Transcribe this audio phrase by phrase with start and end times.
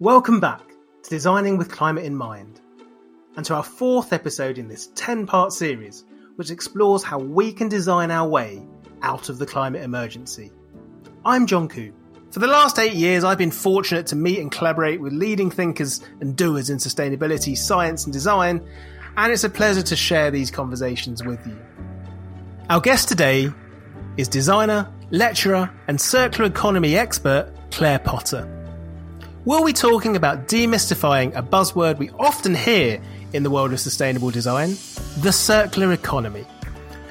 [0.00, 0.66] Welcome back
[1.02, 2.62] to Designing with Climate in Mind,
[3.36, 7.68] and to our fourth episode in this 10 part series, which explores how we can
[7.68, 8.66] design our way
[9.02, 10.52] out of the climate emergency.
[11.22, 11.92] I'm John Koo.
[12.30, 16.00] For the last eight years, I've been fortunate to meet and collaborate with leading thinkers
[16.22, 18.66] and doers in sustainability, science, and design,
[19.18, 21.60] and it's a pleasure to share these conversations with you.
[22.70, 23.50] Our guest today
[24.16, 28.56] is designer, lecturer, and circular economy expert Claire Potter.
[29.46, 33.00] We'll be talking about demystifying a buzzword we often hear
[33.32, 34.76] in the world of sustainable design
[35.20, 36.44] the circular economy,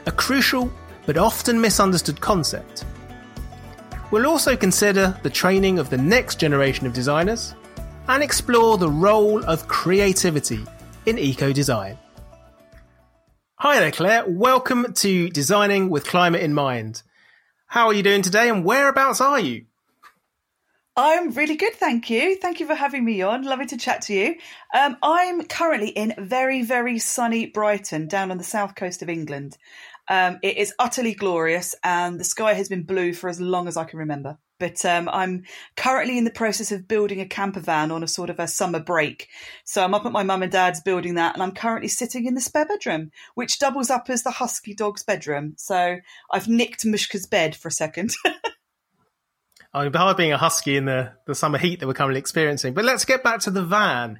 [0.05, 0.71] a crucial
[1.07, 2.85] but often misunderstood concept.
[4.11, 7.55] We'll also consider the training of the next generation of designers
[8.07, 10.63] and explore the role of creativity
[11.07, 11.97] in eco design.
[13.55, 14.25] Hi there, Claire.
[14.27, 17.01] Welcome to Designing with Climate in Mind.
[17.65, 19.65] How are you doing today and whereabouts are you?
[21.01, 22.35] I'm really good, thank you.
[22.35, 23.43] Thank you for having me on.
[23.43, 24.35] Lovely to chat to you.
[24.73, 29.57] Um, I'm currently in very, very sunny Brighton, down on the south coast of England.
[30.09, 33.77] Um, it is utterly glorious, and the sky has been blue for as long as
[33.77, 34.39] I can remember.
[34.59, 35.45] But um, I'm
[35.77, 38.81] currently in the process of building a camper van on a sort of a summer
[38.81, 39.29] break.
[39.63, 42.35] So I'm up at my mum and dad's building that, and I'm currently sitting in
[42.35, 45.53] the spare bedroom, which doubles up as the husky dog's bedroom.
[45.55, 48.11] So I've nicked Mushka's bed for a second.
[49.73, 52.73] I mean, hard being a husky in the, the summer heat that we're currently experiencing.
[52.73, 54.19] But let's get back to the van.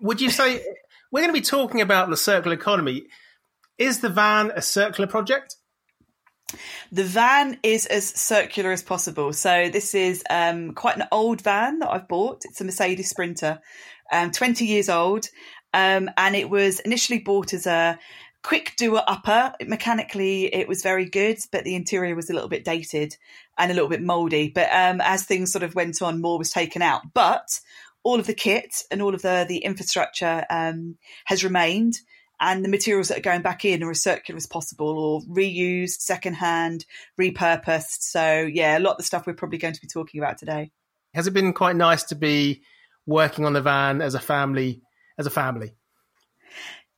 [0.00, 0.60] Would you say
[1.12, 3.06] we're going to be talking about the circular economy?
[3.78, 5.54] Is the van a circular project?
[6.90, 9.32] The van is as circular as possible.
[9.32, 12.42] So this is um, quite an old van that I've bought.
[12.44, 13.60] It's a Mercedes Sprinter,
[14.10, 15.26] um, 20 years old.
[15.74, 17.98] Um, and it was initially bought as a
[18.42, 19.52] quick doer upper.
[19.66, 23.14] Mechanically, it was very good, but the interior was a little bit dated
[23.58, 24.48] and a little bit moldy.
[24.48, 27.02] But um, as things sort of went on, more was taken out.
[27.12, 27.60] But
[28.02, 32.00] all of the kit and all of the the infrastructure um, has remained,
[32.40, 36.00] and the materials that are going back in are as circular as possible, or reused,
[36.00, 36.86] secondhand,
[37.20, 38.02] repurposed.
[38.02, 40.70] So yeah, a lot of the stuff we're probably going to be talking about today.
[41.14, 42.62] Has it been quite nice to be
[43.06, 44.82] working on the van as a family?
[45.18, 45.74] As a family.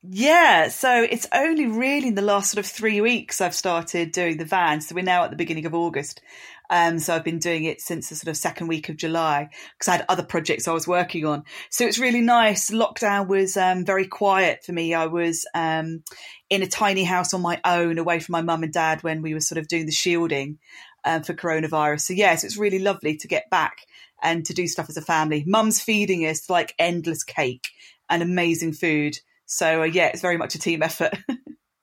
[0.03, 4.39] Yeah, so it's only really in the last sort of three weeks I've started doing
[4.39, 4.81] the van.
[4.81, 6.23] So we're now at the beginning of August.
[6.71, 9.89] Um, so I've been doing it since the sort of second week of July because
[9.89, 11.43] I had other projects I was working on.
[11.69, 12.71] So it's really nice.
[12.71, 14.95] Lockdown was um, very quiet for me.
[14.95, 16.05] I was um,
[16.49, 19.35] in a tiny house on my own, away from my mum and dad when we
[19.35, 20.59] were sort of doing the shielding
[21.05, 22.03] um, for coronavirus.
[22.03, 23.79] So yes, it's really lovely to get back
[24.23, 25.43] and to do stuff as a family.
[25.47, 27.69] Mum's feeding us like endless cake
[28.09, 29.19] and amazing food.
[29.47, 31.19] So uh, yeah, it's very much a team effort.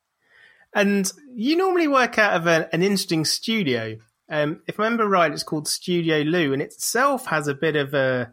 [0.73, 3.97] and you normally work out of a, an interesting studio.
[4.29, 7.93] Um, if I remember right, it's called Studio Loo, and itself has a bit of
[7.93, 8.31] a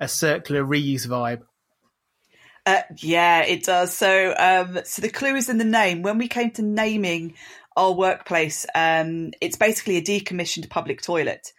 [0.00, 1.42] a circular reuse vibe.
[2.66, 3.92] Uh, yeah, it does.
[3.92, 6.02] So, um, so the clue is in the name.
[6.02, 7.34] When we came to naming
[7.76, 11.52] our workplace, um, it's basically a decommissioned public toilet,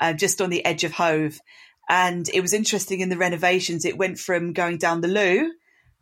[0.00, 1.40] uh, just on the edge of Hove.
[1.88, 3.84] And it was interesting in the renovations.
[3.84, 5.50] It went from going down the loo,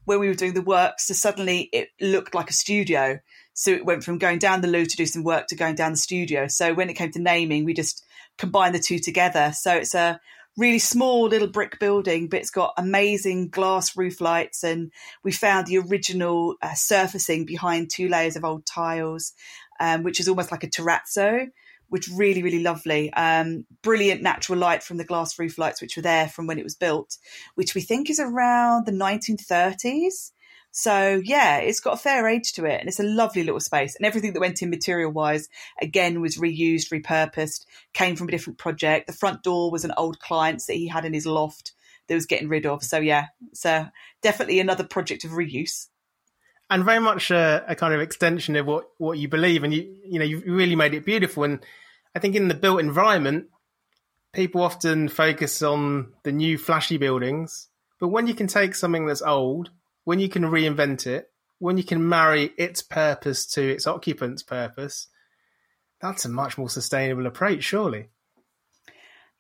[0.04, 3.18] when we were doing the works so suddenly it looked like a studio.
[3.54, 5.92] So it went from going down the loo to do some work to going down
[5.92, 6.46] the studio.
[6.48, 8.04] So when it came to naming, we just
[8.38, 9.52] combined the two together.
[9.54, 10.20] So it's a
[10.56, 14.62] really small little brick building, but it's got amazing glass roof lights.
[14.62, 14.92] And
[15.22, 19.32] we found the original uh, surfacing behind two layers of old tiles,
[19.80, 21.48] um, which is almost like a terrazzo
[21.92, 23.12] which really, really lovely.
[23.12, 26.64] Um, brilliant natural light from the glass roof lights, which were there from when it
[26.64, 27.18] was built,
[27.54, 30.30] which we think is around the 1930s.
[30.72, 33.94] So yeah, it's got a fair age to it and it's a lovely little space
[33.94, 35.49] and everything that went in material wise,
[35.81, 39.06] again, was reused, repurposed, came from a different project.
[39.06, 41.72] The front door was an old client's that he had in his loft
[42.09, 42.83] that was getting rid of.
[42.83, 43.88] So yeah, so uh,
[44.22, 45.88] definitely another project of reuse
[46.72, 49.62] and very much a, a, kind of extension of what, what you believe.
[49.62, 51.44] And you, you know, you really made it beautiful.
[51.44, 51.65] And
[52.15, 53.49] I think in the built environment,
[54.33, 57.69] people often focus on the new flashy buildings.
[58.01, 59.71] But when you can take something that's old,
[60.04, 61.27] when you can reinvent it,
[61.59, 65.09] when you can marry its purpose to its occupant's purpose,
[66.01, 68.09] that's a much more sustainable approach, surely.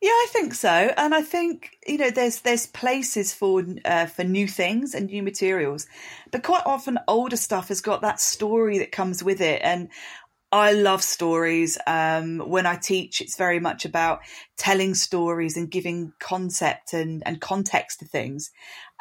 [0.00, 4.24] Yeah, I think so, and I think you know there's there's places for uh, for
[4.24, 5.86] new things and new materials,
[6.32, 9.90] but quite often older stuff has got that story that comes with it, and
[10.52, 11.78] I love stories.
[11.86, 14.20] Um, when I teach, it's very much about
[14.58, 18.50] telling stories and giving concept and, and context to things.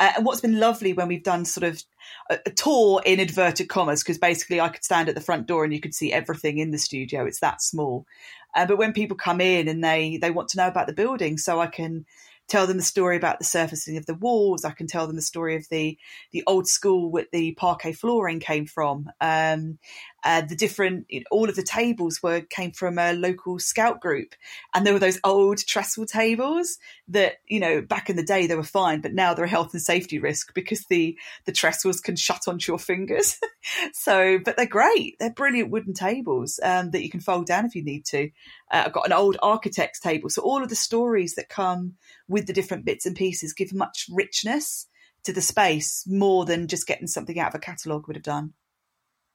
[0.01, 1.83] Uh, and what's been lovely when we've done sort of
[2.31, 5.63] a, a tour in inverted commas, because basically I could stand at the front door
[5.63, 7.25] and you could see everything in the studio.
[7.25, 8.07] It's that small.
[8.55, 11.37] Uh, but when people come in and they, they want to know about the building,
[11.37, 12.07] so I can
[12.47, 14.65] tell them the story about the surfacing of the walls.
[14.65, 15.97] I can tell them the story of the
[16.31, 19.09] the old school with the parquet flooring came from.
[19.21, 19.77] Um,
[20.23, 24.35] uh, the different, all of the tables were came from a local scout group,
[24.73, 26.77] and there were those old trestle tables
[27.07, 29.73] that you know back in the day they were fine, but now they're a health
[29.73, 33.39] and safety risk because the the trestles can shut onto your fingers.
[33.93, 35.17] so, but they're great.
[35.19, 38.29] They're brilliant wooden tables um, that you can fold down if you need to.
[38.71, 41.95] Uh, I've got an old architect's table, so all of the stories that come
[42.27, 44.87] with the different bits and pieces give much richness
[45.23, 48.53] to the space more than just getting something out of a catalogue would have done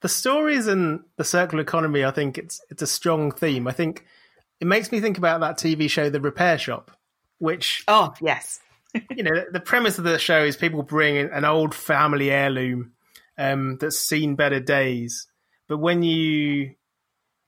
[0.02, 3.66] the stories in the circular economy, I think it's it's a strong theme.
[3.66, 4.04] I think
[4.60, 6.90] it makes me think about that TV show, The Repair Shop,
[7.38, 8.60] which oh yes,
[9.10, 12.93] you know the premise of the show is people bring an old family heirloom
[13.38, 15.26] um, that's seen better days,
[15.69, 16.75] but when you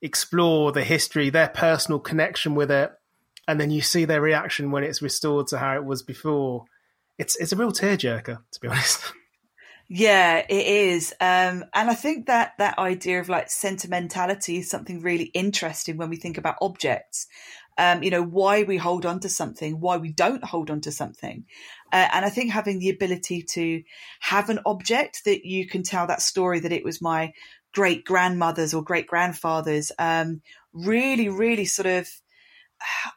[0.00, 2.92] explore the history, their personal connection with it,
[3.46, 6.64] and then you see their reaction when it's restored to how it was before,
[7.18, 9.12] it's it's a real tearjerker, to be honest.
[9.88, 11.12] Yeah, it is.
[11.18, 16.10] Um, and I think that that idea of like sentimentality is something really interesting when
[16.10, 17.26] we think about objects.
[17.78, 20.92] Um, you know, why we hold on to something, why we don't hold on to
[20.92, 21.44] something.
[21.92, 23.82] Uh, and I think having the ability to
[24.20, 27.32] have an object that you can tell that story that it was my
[27.72, 30.42] great grandmother's or great grandfather's, um,
[30.72, 32.08] really, really sort of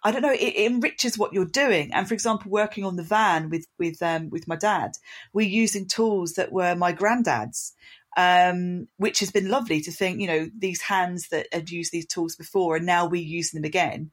[0.03, 1.93] I don't know, it, it, enriches what you're doing.
[1.93, 4.93] And for example, working on the van with with um, with my dad,
[5.33, 7.73] we're using tools that were my granddad's,
[8.17, 10.19] um, which has been lovely to think.
[10.19, 13.63] You know, these hands that had used these tools before, and now we use them
[13.63, 14.11] again.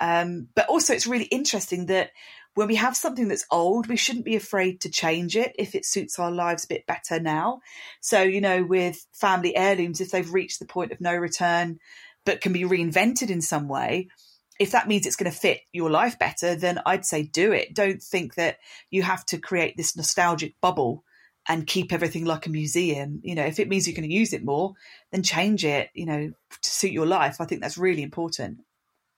[0.00, 2.10] Um, but also, it's really interesting that
[2.54, 5.86] when we have something that's old, we shouldn't be afraid to change it if it
[5.86, 7.60] suits our lives a bit better now.
[8.00, 11.78] So, you know, with family heirlooms, if they've reached the point of no return,
[12.26, 14.08] but can be reinvented in some way
[14.58, 17.74] if that means it's going to fit your life better, then I'd say do it.
[17.74, 18.58] Don't think that
[18.90, 21.04] you have to create this nostalgic bubble
[21.48, 23.20] and keep everything like a museum.
[23.24, 24.74] You know, if it means you're going to use it more,
[25.10, 26.30] then change it, you know,
[26.62, 27.40] to suit your life.
[27.40, 28.58] I think that's really important.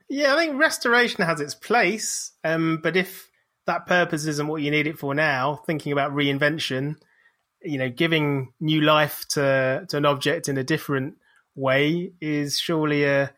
[0.09, 2.33] Yeah, I think restoration has its place.
[2.43, 3.29] Um, but if
[3.67, 6.97] that purpose isn't what you need it for now, thinking about reinvention,
[7.63, 11.15] you know, giving new life to, to an object in a different
[11.55, 13.33] way is surely a,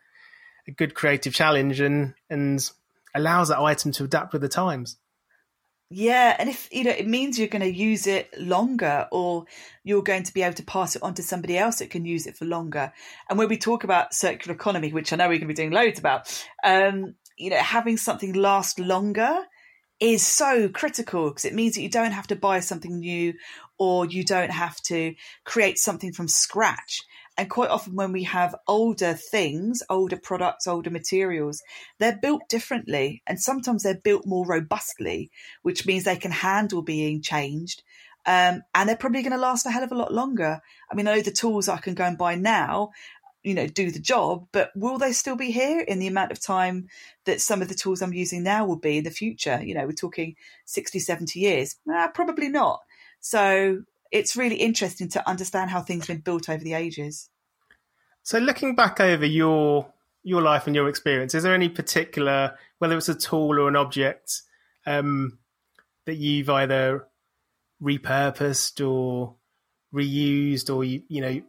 [0.67, 2.69] a good creative challenge and and
[3.15, 4.97] allows that item to adapt with the times.
[5.89, 9.45] Yeah, and if you know it means you're going to use it longer, or
[9.83, 12.27] you're going to be able to pass it on to somebody else that can use
[12.27, 12.91] it for longer.
[13.29, 15.71] And when we talk about circular economy, which I know we're going to be doing
[15.71, 19.45] loads about, um, you know, having something last longer
[19.99, 23.33] is so critical because it means that you don't have to buy something new
[23.79, 25.15] or you don't have to
[25.45, 27.03] create something from scratch.
[27.37, 31.61] And quite often, when we have older things, older products, older materials,
[31.99, 33.21] they're built differently.
[33.27, 35.29] And sometimes they're built more robustly,
[35.61, 37.83] which means they can handle being changed.
[38.25, 40.59] Um, and they're probably going to last a hell of a lot longer.
[40.91, 42.89] I mean, I know the tools I can go and buy now,
[43.43, 46.41] you know, do the job, but will they still be here in the amount of
[46.41, 46.87] time
[47.23, 49.61] that some of the tools I'm using now will be in the future?
[49.63, 50.35] You know, we're talking
[50.65, 51.77] 60, 70 years.
[51.85, 52.81] Nah, probably not.
[53.21, 57.29] So it's really interesting to understand how things have been built over the ages.
[58.23, 59.87] So, looking back over your
[60.23, 63.77] your life and your experience, is there any particular, whether it's a tool or an
[63.77, 64.41] object,
[64.85, 65.39] um,
[66.05, 67.07] that you've either
[67.81, 69.35] repurposed or
[69.93, 71.41] reused, or you you know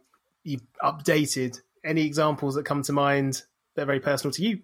[0.43, 1.59] you updated?
[1.83, 3.43] Any examples that come to mind
[3.75, 4.59] that are very personal to you?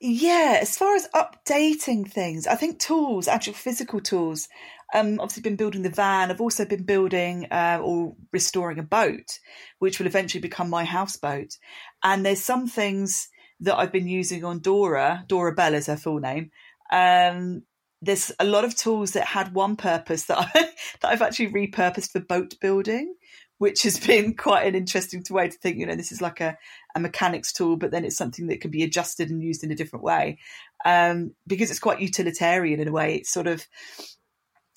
[0.00, 4.48] Yeah, as far as updating things, I think tools, actual physical tools,
[4.94, 6.30] um, obviously been building the van.
[6.30, 9.38] I've also been building uh, or restoring a boat,
[9.78, 11.56] which will eventually become my houseboat.
[12.02, 13.28] And there's some things
[13.60, 15.24] that I've been using on Dora.
[15.28, 16.50] Dora Bell is her full name.
[16.90, 17.62] Um,
[18.00, 20.70] there's a lot of tools that had one purpose that I,
[21.02, 23.14] that I've actually repurposed for boat building,
[23.58, 25.78] which has been quite an interesting way to think.
[25.78, 26.56] You know, this is like a,
[26.94, 29.76] a mechanics tool, but then it's something that can be adjusted and used in a
[29.76, 30.38] different way
[30.84, 33.16] um, because it's quite utilitarian in a way.
[33.16, 33.66] It's sort of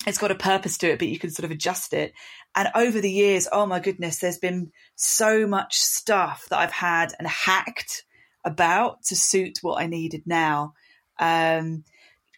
[0.06, 2.12] it's got a purpose to it, but you can sort of adjust it.
[2.54, 7.12] And over the years, oh my goodness, there's been so much stuff that I've had
[7.18, 8.04] and hacked
[8.44, 10.74] about to suit what I needed now.
[11.18, 11.84] Um,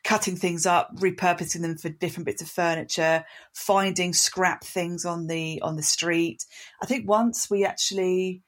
[0.05, 5.61] cutting things up, repurposing them for different bits of furniture, finding scrap things on the
[5.63, 6.45] on the street.
[6.83, 8.43] I think once we actually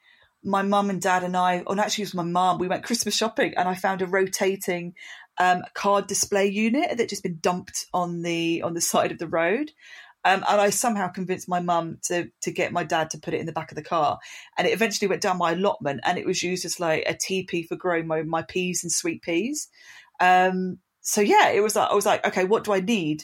[0.45, 3.17] my mum and dad and I, or actually it was my mum, we went Christmas
[3.17, 4.95] shopping and I found a rotating
[5.38, 9.28] um, card display unit that just been dumped on the on the side of the
[9.28, 9.71] road.
[10.25, 13.38] Um, and I somehow convinced my mum to to get my dad to put it
[13.38, 14.19] in the back of the car,
[14.59, 17.62] and it eventually went down my allotment, and it was used as like a teepee
[17.62, 19.69] for growing my, my peas and sweet peas.
[20.19, 23.23] Um, so yeah, it was like I was like, okay, what do I need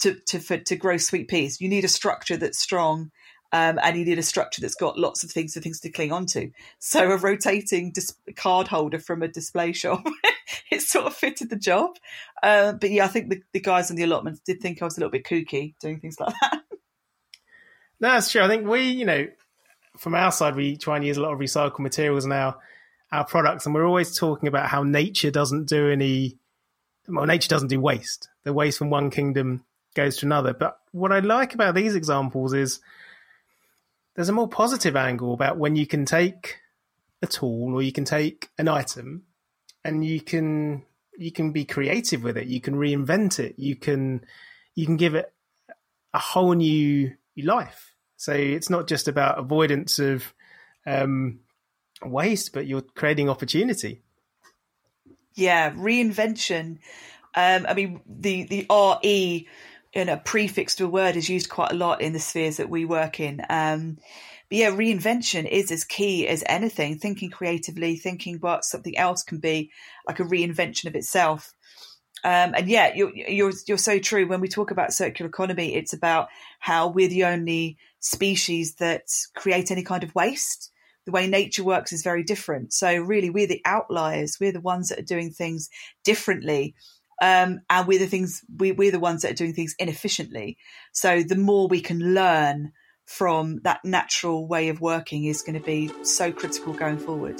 [0.00, 1.60] to to for, to grow sweet peas?
[1.60, 3.12] You need a structure that's strong.
[3.54, 6.10] Um, and you need a structure that's got lots of things for things to cling
[6.10, 6.50] onto.
[6.78, 10.06] So a rotating dis- card holder from a display shop,
[10.70, 11.96] it sort of fitted the job.
[12.42, 14.96] Uh, but yeah, I think the, the guys on the allotments did think I was
[14.96, 16.62] a little bit kooky doing things like that.
[18.00, 18.42] No, that's true.
[18.42, 19.28] I think we, you know,
[19.96, 22.58] from our side, we try and use a lot of recycled materials now our,
[23.12, 26.36] our products, and we're always talking about how nature doesn't do any,
[27.06, 28.28] well, nature doesn't do waste.
[28.42, 29.62] The waste from one kingdom
[29.94, 30.52] goes to another.
[30.52, 32.80] But what I like about these examples is
[34.16, 36.58] there's a more positive angle about when you can take
[37.22, 39.22] a tool or you can take an item
[39.84, 40.84] and you can
[41.18, 42.46] you can be creative with it.
[42.46, 43.54] You can reinvent it.
[43.58, 44.24] You can
[44.74, 45.32] you can give it
[46.14, 47.94] a whole new life.
[48.16, 50.32] So it's not just about avoidance of
[50.86, 51.40] um,
[52.04, 54.02] waste but you're creating opportunity.
[55.34, 56.78] Yeah reinvention.
[57.34, 59.48] Um, i mean the the re
[59.92, 62.70] in a prefix to a word is used quite a lot in the spheres that
[62.70, 63.42] we work in.
[63.50, 63.98] Um,
[64.52, 66.98] but yeah, reinvention is as key as anything.
[66.98, 69.70] Thinking creatively, thinking what something else can be,
[70.06, 71.54] like a reinvention of itself.
[72.22, 74.28] Um, and yeah, you're, you're you're so true.
[74.28, 76.28] When we talk about circular economy, it's about
[76.60, 79.04] how we're the only species that
[79.34, 80.70] create any kind of waste.
[81.06, 82.74] The way nature works is very different.
[82.74, 84.36] So really, we're the outliers.
[84.38, 85.70] We're the ones that are doing things
[86.04, 86.74] differently
[87.22, 90.58] um, and we're the things we, we're the ones that are doing things inefficiently.
[90.92, 92.72] So the more we can learn
[93.12, 97.38] from that natural way of working is going to be so critical going forward.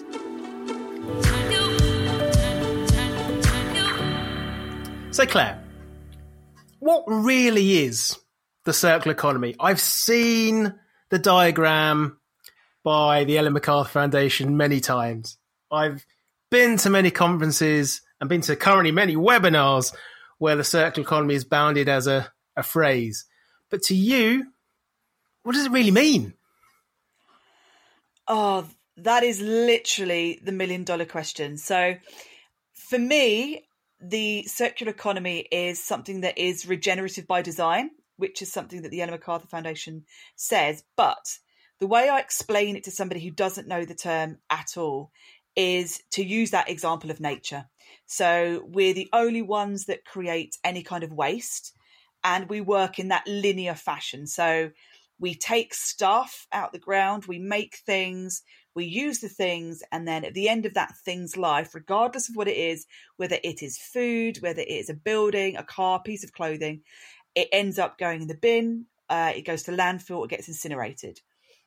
[5.12, 5.62] So Claire,
[6.78, 8.18] what really is
[8.64, 9.54] the circular economy?
[9.58, 10.74] I've seen
[11.08, 12.18] the diagram
[12.84, 15.38] by the Ellen MacArthur Foundation many times.
[15.70, 16.04] I've
[16.50, 19.94] been to many conferences and been to currently many webinars
[20.36, 23.24] where the circular economy is bounded as a, a phrase.
[23.70, 24.51] But to you,
[25.42, 26.34] what does it really mean?
[28.28, 28.66] Oh,
[28.98, 31.56] that is literally the million dollar question.
[31.56, 31.96] So
[32.72, 33.64] for me,
[34.00, 39.00] the circular economy is something that is regenerative by design, which is something that the
[39.00, 40.04] Ellen MacArthur Foundation
[40.36, 40.84] says.
[40.96, 41.38] But
[41.80, 45.10] the way I explain it to somebody who doesn't know the term at all
[45.56, 47.66] is to use that example of nature.
[48.06, 51.74] So we're the only ones that create any kind of waste
[52.24, 54.26] and we work in that linear fashion.
[54.26, 54.70] So
[55.22, 58.42] we take stuff out the ground, we make things,
[58.74, 62.34] we use the things, and then at the end of that thing's life, regardless of
[62.34, 62.86] what it is,
[63.18, 66.82] whether it is food, whether it is a building, a car, piece of clothing,
[67.36, 71.20] it ends up going in the bin, uh, it goes to landfill, it gets incinerated.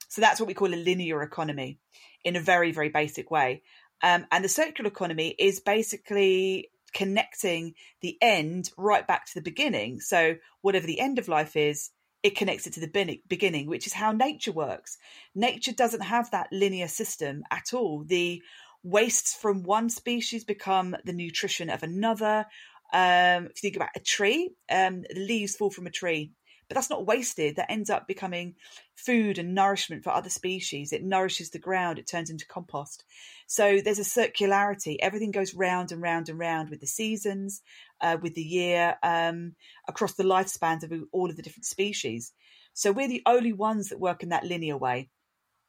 [0.10, 1.80] So that's what we call a linear economy
[2.26, 3.64] in a very, very basic way.
[4.04, 10.02] Um, and the circular economy is basically connecting the end right back to the beginning.
[10.02, 11.92] So, whatever the end of life is,
[12.26, 14.98] it connects it to the beginning, which is how nature works.
[15.36, 18.04] Nature doesn't have that linear system at all.
[18.04, 18.42] The
[18.82, 22.48] wastes from one species become the nutrition of another.
[22.92, 26.32] Um, if you think about a tree, um, the leaves fall from a tree
[26.68, 27.56] but that's not wasted.
[27.56, 28.56] That ends up becoming
[28.96, 30.92] food and nourishment for other species.
[30.92, 33.04] It nourishes the ground, it turns into compost.
[33.48, 34.98] So there's a circularity.
[35.00, 37.62] Everything goes round and round and round with the seasons,
[38.02, 39.56] uh, with the year, um,
[39.88, 42.34] across the lifespans of all of the different species.
[42.74, 45.10] So we're the only ones that work in that linear way.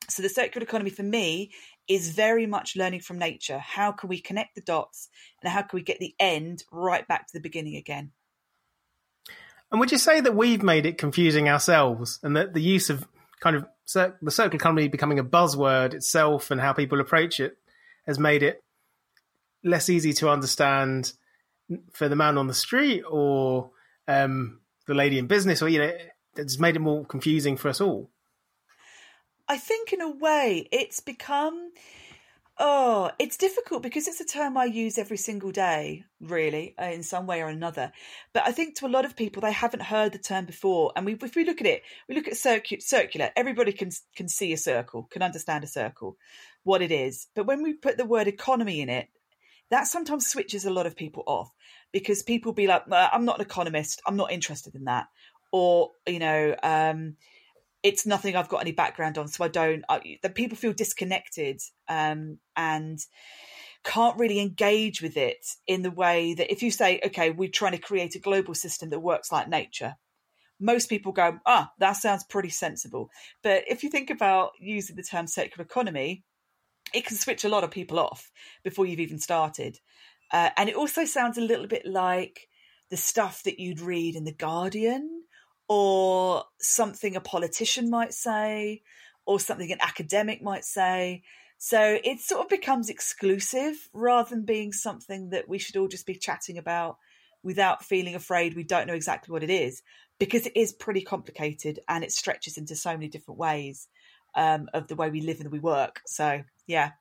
[0.08, 1.52] So the circular economy for me
[1.88, 3.58] is very much learning from nature.
[3.58, 5.08] How can we connect the dots
[5.42, 8.12] and how can we get the end right back to the beginning again?
[9.70, 13.06] And would you say that we've made it confusing ourselves and that the use of
[13.40, 17.56] kind of cir- the circular economy becoming a buzzword itself and how people approach it
[18.06, 18.62] has made it
[19.64, 21.12] less easy to understand
[21.92, 23.70] for the man on the street or
[24.08, 25.92] um, the lady in business or, you know,
[26.36, 28.10] it's made it more confusing for us all?
[29.48, 31.70] I think in a way it's become
[32.58, 37.02] Oh, it's difficult because it's a term I use every single day, really, uh, in
[37.02, 37.92] some way or another.
[38.32, 40.90] But I think to a lot of people, they haven't heard the term before.
[40.96, 43.30] And we, if we look at it, we look at circu- circular.
[43.36, 46.16] Everybody can can see a circle, can understand a circle,
[46.62, 47.26] what it is.
[47.34, 49.10] But when we put the word economy in it,
[49.68, 51.50] that sometimes switches a lot of people off
[51.96, 54.02] because people be like, "I'm not an economist.
[54.06, 55.06] I'm not interested in that,"
[55.50, 56.54] or you know.
[56.62, 57.16] Um,
[57.82, 59.82] it's nothing I've got any background on, so I don't.
[59.88, 62.98] I, people feel disconnected um, and
[63.82, 67.72] can't really engage with it in the way that if you say, "Okay, we're trying
[67.72, 69.94] to create a global system that works like nature,"
[70.60, 73.08] most people go, "Ah, that sounds pretty sensible."
[73.42, 76.24] But if you think about using the term circular economy,
[76.92, 78.30] it can switch a lot of people off
[78.62, 79.78] before you've even started.
[80.32, 82.48] Uh, and it also sounds a little bit like
[82.90, 85.22] the stuff that you'd read in The Guardian
[85.68, 88.82] or something a politician might say
[89.24, 91.22] or something an academic might say.
[91.58, 96.06] So it sort of becomes exclusive rather than being something that we should all just
[96.06, 96.98] be chatting about
[97.42, 99.82] without feeling afraid we don't know exactly what it is
[100.18, 103.88] because it is pretty complicated and it stretches into so many different ways
[104.34, 106.02] um, of the way we live and we work.
[106.06, 106.92] So yeah,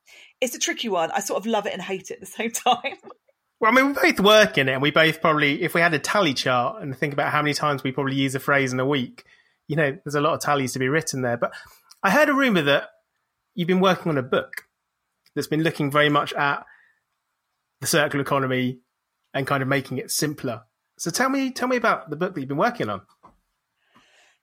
[0.41, 1.11] it's a tricky one.
[1.11, 2.97] I sort of love it and hate it at the same time.
[3.59, 5.93] Well, I mean, we both work in it, and we both probably, if we had
[5.93, 8.79] a tally chart and think about how many times we probably use a phrase in
[8.79, 9.23] a week,
[9.67, 11.37] you know, there's a lot of tallies to be written there.
[11.37, 11.53] But
[12.03, 12.89] I heard a rumor that
[13.55, 14.65] you've been working on a book
[15.33, 16.65] that's been looking very much at
[17.81, 18.79] the circular economy
[19.33, 20.61] and kind of making it simpler.
[20.97, 23.01] So tell me, tell me about the book that you've been working on.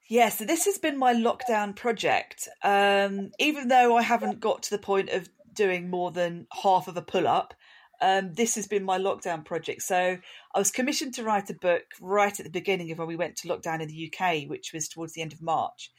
[0.09, 2.47] Yeah, so this has been my lockdown project.
[2.61, 6.97] Um, even though I haven't got to the point of doing more than half of
[6.97, 7.53] a pull up,
[8.01, 9.81] um, this has been my lockdown project.
[9.81, 10.17] So
[10.53, 13.37] I was commissioned to write a book right at the beginning of when we went
[13.37, 15.89] to lockdown in the UK, which was towards the end of March.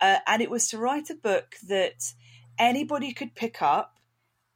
[0.00, 2.14] Uh, and it was to write a book that
[2.58, 3.98] anybody could pick up,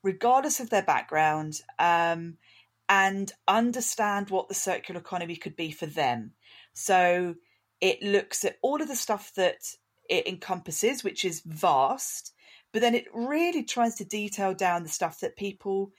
[0.03, 2.39] regardless of their background, um,
[2.89, 6.33] and understand what the circular economy could be for them.
[6.73, 7.35] So
[7.81, 9.59] it looks at all of the stuff that
[10.09, 12.33] it encompasses, which is vast,
[12.73, 15.93] but then it really tries to detail down the stuff that people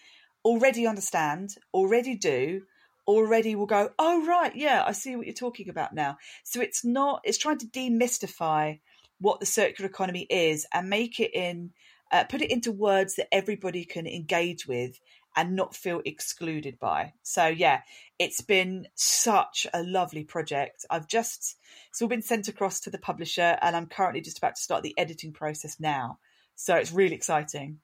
[0.46, 2.62] already understand, already do,
[3.08, 6.18] already will go, oh, right, yeah, I see what you're talking about now.
[6.44, 8.80] So it's not, it's trying to demystify
[9.20, 11.72] what the circular economy is and make it in,
[12.12, 15.00] uh, put it into words that everybody can engage with
[15.38, 17.14] and not feel excluded by.
[17.22, 17.82] So yeah,
[18.20, 20.84] it's been such a lovely project.
[20.90, 21.58] I've just
[21.90, 24.84] it's all been sent across to the publisher and I'm currently just about to start
[24.84, 26.18] the editing process now.
[26.56, 27.80] So it's really exciting.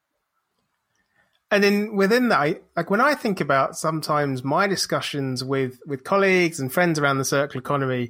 [1.51, 6.59] And then within that, like when I think about sometimes my discussions with with colleagues
[6.59, 8.09] and friends around the circular economy,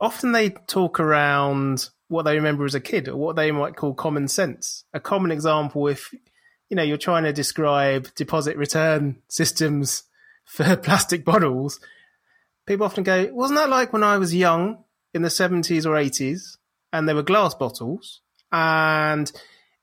[0.00, 3.94] often they talk around what they remember as a kid or what they might call
[3.94, 4.84] common sense.
[4.94, 6.14] A common example, if
[6.72, 10.04] you know you're trying to describe deposit return systems
[10.46, 11.78] for plastic bottles,
[12.66, 14.82] people often go, "Wasn't that like when I was young
[15.12, 16.56] in the 70s or 80s,
[16.90, 19.30] and there were glass bottles and."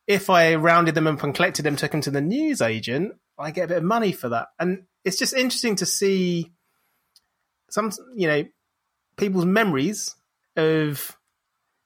[0.07, 3.51] if I rounded them up and collected them, took them to the news agent, I
[3.51, 4.47] get a bit of money for that.
[4.59, 6.51] And it's just interesting to see
[7.69, 8.43] some, you know,
[9.17, 10.15] people's memories
[10.57, 11.15] of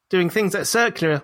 [0.09, 1.23] doing things that are circular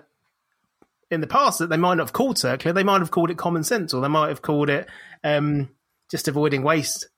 [1.10, 2.72] in the past that they might not have called circular.
[2.72, 4.88] They might have called it common sense, or they might have called it
[5.24, 5.70] um,
[6.10, 7.08] just avoiding waste.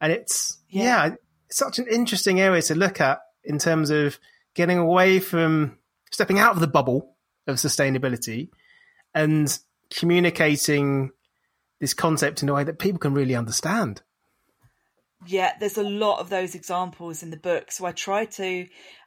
[0.00, 1.06] And it's yeah.
[1.06, 1.14] yeah,
[1.50, 4.18] such an interesting area to look at in terms of
[4.54, 5.78] getting away from
[6.10, 8.48] stepping out of the bubble of sustainability
[9.14, 9.58] and
[9.90, 11.10] communicating
[11.80, 14.02] this concept in a way that people can really understand.
[15.26, 17.72] Yeah, there's a lot of those examples in the book.
[17.72, 18.66] So I try to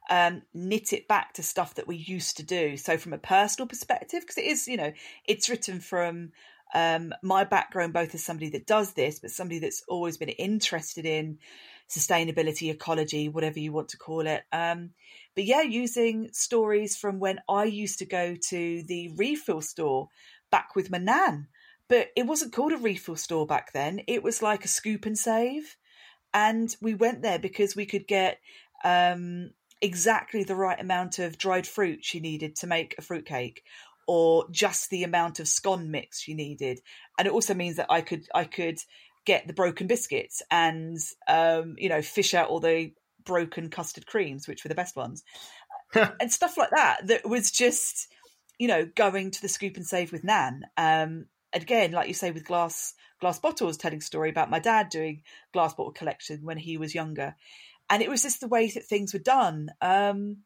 [0.09, 2.77] um, knit it back to stuff that we used to do.
[2.77, 4.91] So from a personal perspective, because it is, you know,
[5.25, 6.31] it's written from
[6.73, 11.05] um, my background, both as somebody that does this, but somebody that's always been interested
[11.05, 11.37] in
[11.89, 14.43] sustainability, ecology, whatever you want to call it.
[14.51, 14.91] Um,
[15.35, 20.07] but yeah, using stories from when I used to go to the refill store
[20.49, 21.47] back with my nan.
[21.87, 24.01] But it wasn't called a refill store back then.
[24.07, 25.75] It was like a scoop and save.
[26.33, 28.39] And we went there because we could get
[28.85, 33.63] um, exactly the right amount of dried fruit she needed to make a fruitcake
[34.07, 36.79] or just the amount of scone mix she needed.
[37.17, 38.79] And it also means that I could I could
[39.25, 42.91] get the broken biscuits and um, you know fish out all the
[43.23, 45.23] broken custard creams, which were the best ones,
[46.19, 47.07] and stuff like that.
[47.07, 48.07] That was just
[48.59, 50.63] you know going to the scoop and save with Nan.
[50.77, 55.21] Um, again, like you say, with glass glass bottles, telling story about my dad doing
[55.53, 57.35] glass bottle collection when he was younger,
[57.91, 59.69] and it was just the way that things were done.
[59.81, 60.37] Um,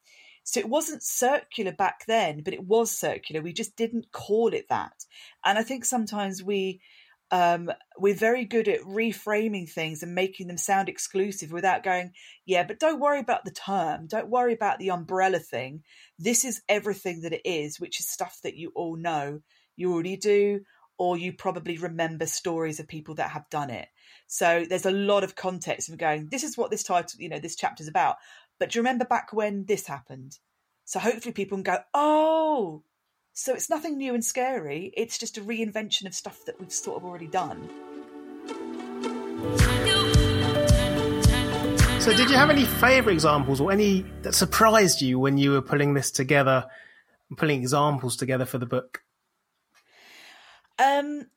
[0.44, 3.42] so it wasn't circular back then, but it was circular.
[3.42, 5.06] We just didn't call it that.
[5.46, 6.82] And I think sometimes we
[7.32, 12.12] um, we're very good at reframing things and making them sound exclusive without going,
[12.46, 14.06] yeah, but don't worry about the term.
[14.08, 15.82] Don't worry about the umbrella thing.
[16.20, 19.42] This is everything that it is, which is stuff that you all know,
[19.76, 20.62] you already do,
[20.98, 23.88] or you probably remember stories of people that have done it.
[24.28, 27.40] So there's a lot of context of going, this is what this title, you know,
[27.40, 28.16] this chapter's about.
[28.60, 30.38] But do you remember back when this happened?
[30.86, 32.84] So hopefully people can go, oh,
[33.34, 34.94] so it's nothing new and scary.
[34.96, 37.70] It's just a reinvention of stuff that we've sort of already done.
[42.00, 45.62] So, did you have any favourite examples or any that surprised you when you were
[45.62, 46.68] pulling this together,
[47.36, 49.02] pulling examples together for the book?
[50.80, 51.28] Um,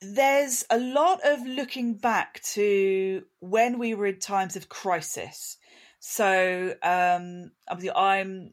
[0.00, 5.56] there's a lot of looking back to when we were in times of crisis.
[6.00, 7.52] So um,
[7.96, 8.52] I'm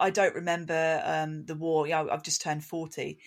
[0.00, 1.86] I don't remember um, the war.
[1.86, 3.18] Yeah, I've just turned forty,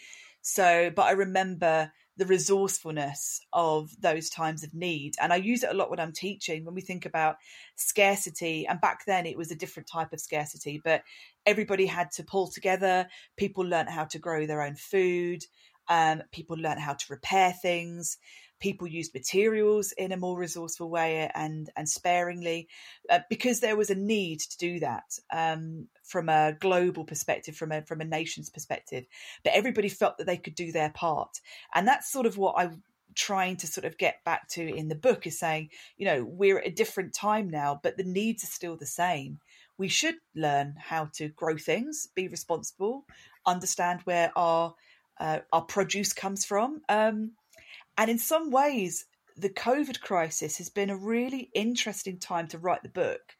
[0.41, 5.13] so but I remember the resourcefulness of those times of need.
[5.21, 7.37] And I use it a lot when I'm teaching, when we think about
[7.77, 8.67] scarcity.
[8.67, 11.03] And back then it was a different type of scarcity, but
[11.45, 13.07] everybody had to pull together.
[13.37, 15.45] People learned how to grow their own food.
[15.89, 18.17] Um, people learned how to repair things.
[18.59, 22.67] People used materials in a more resourceful way and and sparingly
[23.09, 27.71] uh, because there was a need to do that um, from a global perspective from
[27.71, 29.05] a from a nation's perspective.
[29.43, 31.39] But everybody felt that they could do their part.
[31.73, 32.83] And that's sort of what I'm
[33.15, 36.59] trying to sort of get back to in the book is saying you know we're
[36.59, 39.39] at a different time now but the needs are still the same.
[39.77, 43.05] We should learn how to grow things be responsible
[43.45, 44.75] understand where our
[45.19, 47.31] uh, our produce comes from um,
[47.99, 49.05] and in some ways,
[49.35, 53.35] the COVID crisis has been a really interesting time to write the book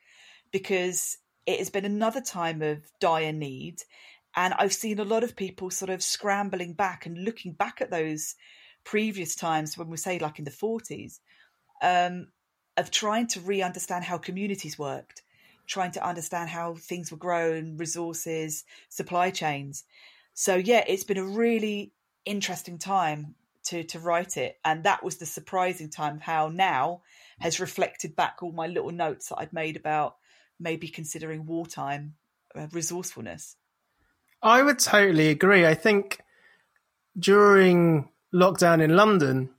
[0.52, 3.78] because it has been another time of dire need.
[4.36, 7.90] And I've seen a lot of people sort of scrambling back and looking back at
[7.90, 8.36] those
[8.84, 11.20] previous times when we say, like in the 40s,
[11.82, 12.28] um,
[12.76, 15.22] of trying to re understand how communities worked,
[15.68, 19.86] trying to understand how things were grown, resources, supply chains.
[20.40, 21.92] So, yeah, it's been a really
[22.24, 26.22] interesting time to to write it, and that was the surprising time.
[26.22, 27.02] How now
[27.40, 30.16] has reflected back all my little notes that I'd made about
[30.58, 32.14] maybe considering wartime
[32.56, 33.58] uh, resourcefulness.
[34.42, 35.66] I would totally agree.
[35.66, 36.22] I think
[37.20, 39.50] during lockdown in London,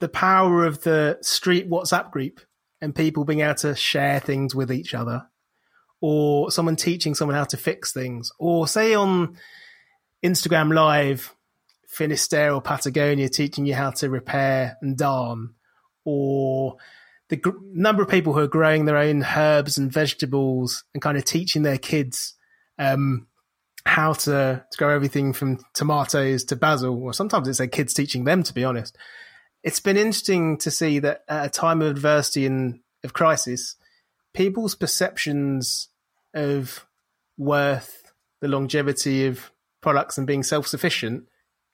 [0.00, 2.40] the power of the street WhatsApp group
[2.80, 5.28] and people being able to share things with each other,
[6.00, 9.36] or someone teaching someone how to fix things, or say on
[10.24, 11.34] Instagram Live,
[11.86, 15.54] Finisterre or Patagonia teaching you how to repair and darn,
[16.04, 16.76] or
[17.28, 21.18] the gr- number of people who are growing their own herbs and vegetables and kind
[21.18, 22.34] of teaching their kids
[22.78, 23.26] um,
[23.84, 28.24] how to, to grow everything from tomatoes to basil, or sometimes it's their kids teaching
[28.24, 28.96] them, to be honest.
[29.62, 33.76] It's been interesting to see that at a time of adversity and of crisis,
[34.32, 35.88] people's perceptions
[36.32, 36.86] of
[37.36, 39.50] worth, the longevity of
[39.84, 41.24] products and being self sufficient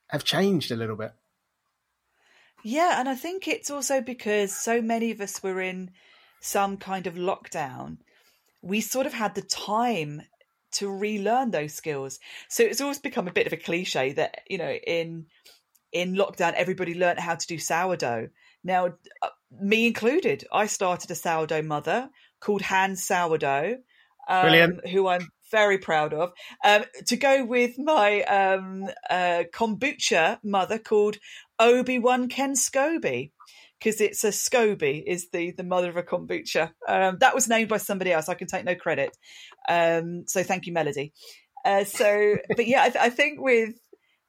[0.09, 1.13] have changed a little bit.
[2.61, 5.91] Yeah, and I think it's also because so many of us were in
[6.41, 7.97] some kind of lockdown.
[8.61, 10.23] We sort of had the time
[10.73, 12.19] to relearn those skills.
[12.49, 15.27] So it's always become a bit of a cliche that, you know, in
[15.93, 18.27] in lockdown everybody learned how to do sourdough.
[18.63, 18.87] Now,
[19.21, 22.09] uh, me included, I started a sourdough mother
[22.41, 23.77] called Hand Sourdough,
[24.27, 26.31] um, who I'm very proud of.
[26.63, 31.17] Um, to go with my um, uh, kombucha mother called
[31.59, 33.31] Obi Wan Ken Scoby
[33.79, 36.71] because it's a SCOBY is the the mother of a kombucha.
[36.87, 38.29] Um, that was named by somebody else.
[38.29, 39.15] I can take no credit.
[39.67, 41.13] Um, so thank you, Melody.
[41.65, 43.75] Uh, so, but yeah, I, th- I, think with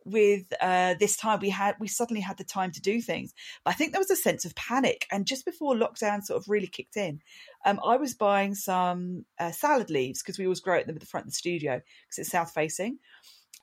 [0.04, 3.32] with uh, this time we had we suddenly had the time to do things.
[3.64, 6.48] But i think there was a sense of panic and just before lockdown sort of
[6.48, 7.20] really kicked in
[7.64, 11.06] um, i was buying some uh, salad leaves because we always grow them at the
[11.06, 11.80] front of the studio
[12.12, 12.98] because it's south facing.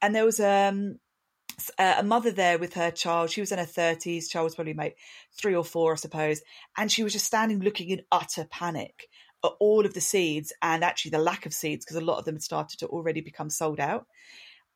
[0.02, 1.00] And there was um,
[1.78, 3.30] a mother there with her child.
[3.30, 4.96] She was in her 30s child was probably maybe
[5.40, 6.42] three or four i suppose.
[6.78, 9.08] And she was just standing looking in utter panic
[9.44, 12.26] at all of the seeds and actually the lack of seeds because a lot of
[12.26, 14.06] them had started to already become sold out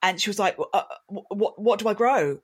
[0.03, 2.39] and she was like, uh, "What what do I grow?"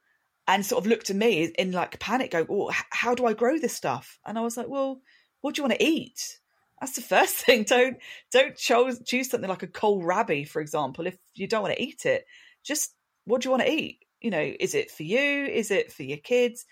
[0.48, 3.60] And sort of looked at me in like panic, going, "Oh, how do I grow
[3.60, 5.02] this stuff?" And I was like, "Well,
[5.42, 6.40] what do you want to eat?"
[6.80, 7.64] That's the first thing.
[7.66, 7.98] Don't
[8.32, 12.06] don't choose choose something like a kohlrabi, for example, if you don't want to eat
[12.06, 12.26] it.
[12.64, 12.96] Just
[13.26, 14.00] what do you want to eat?
[14.22, 15.46] You know, is it for you?
[15.46, 16.66] Is it for your kids?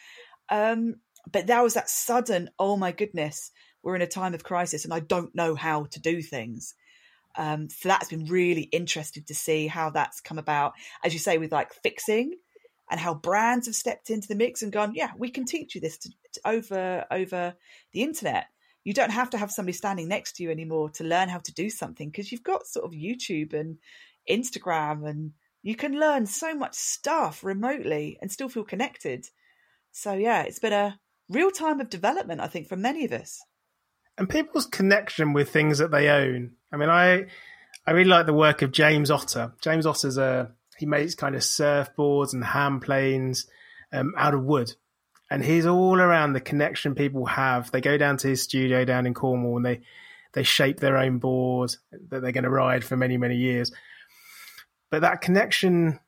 [0.49, 0.95] Um,
[1.31, 3.51] but there was that sudden, oh my goodness,
[3.83, 6.75] we're in a time of crisis and I don't know how to do things.
[7.37, 10.73] Um, so that's been really interesting to see how that's come about,
[11.03, 12.33] as you say, with like fixing
[12.89, 15.81] and how brands have stepped into the mix and gone, yeah, we can teach you
[15.81, 17.55] this to, to over over
[17.93, 18.47] the internet.
[18.83, 21.53] You don't have to have somebody standing next to you anymore to learn how to
[21.53, 23.77] do something because you've got sort of YouTube and
[24.29, 29.27] Instagram and you can learn so much stuff remotely and still feel connected.
[29.91, 30.97] So yeah, it's been a
[31.29, 33.43] real time of development, I think, for many of us
[34.17, 36.53] and people's connection with things that they own.
[36.71, 37.27] I mean, I
[37.85, 39.53] I really like the work of James Otter.
[39.61, 43.47] James Otter's a he makes kind of surfboards and hand planes
[43.91, 44.73] um, out of wood,
[45.29, 47.71] and he's all around the connection people have.
[47.71, 49.81] They go down to his studio down in Cornwall and they
[50.33, 51.75] they shape their own board
[52.09, 53.71] that they're going to ride for many many years.
[54.89, 55.99] But that connection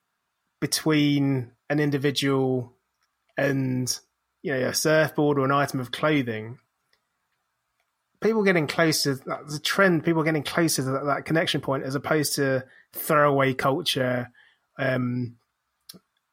[0.59, 2.73] between an individual
[3.37, 3.97] and
[4.41, 6.59] you know a surfboard or an item of clothing,
[8.21, 9.19] people getting closer.
[9.27, 10.03] A trend.
[10.03, 14.31] People getting closer to that, that connection point as opposed to throwaway culture.
[14.77, 15.35] Um,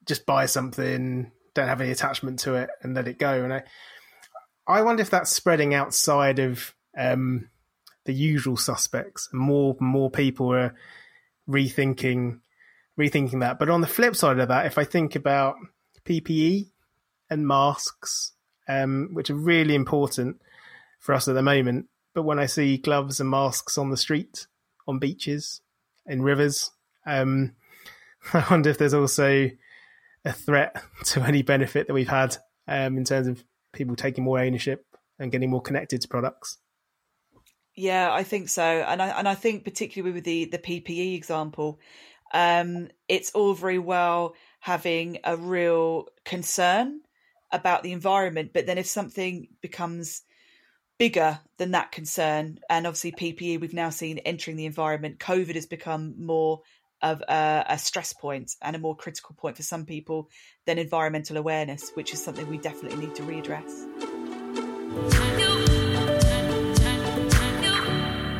[0.04, 3.42] just buy something, don't have any attachment to it, and let it go.
[3.42, 3.64] And I,
[4.66, 7.50] I wonder if that's spreading outside of um,
[8.04, 9.28] the usual suspects.
[9.32, 10.74] More more people are
[11.48, 12.40] rethinking
[12.98, 13.58] rethinking that.
[13.58, 15.56] But on the flip side of that, if I think about
[16.04, 16.70] PPE
[17.28, 18.32] and masks,
[18.68, 20.40] um, which are really important
[21.06, 24.48] for us at the moment, but when I see gloves and masks on the street,
[24.88, 25.62] on beaches,
[26.04, 26.70] in rivers,
[27.06, 27.54] um,
[28.34, 29.50] I wonder if there's also
[30.24, 34.40] a threat to any benefit that we've had um, in terms of people taking more
[34.40, 34.84] ownership
[35.18, 36.58] and getting more connected to products.
[37.74, 41.78] Yeah, I think so, and I and I think particularly with the the PPE example,
[42.32, 47.02] um, it's all very well having a real concern
[47.52, 50.22] about the environment, but then if something becomes
[50.98, 55.66] bigger than that concern, and obviously PPE we've now seen entering the environment, COVID has
[55.66, 56.62] become more
[57.02, 60.30] of a, a, stress point and a more critical point for some people
[60.64, 63.70] than environmental awareness, which is something we definitely need to readdress.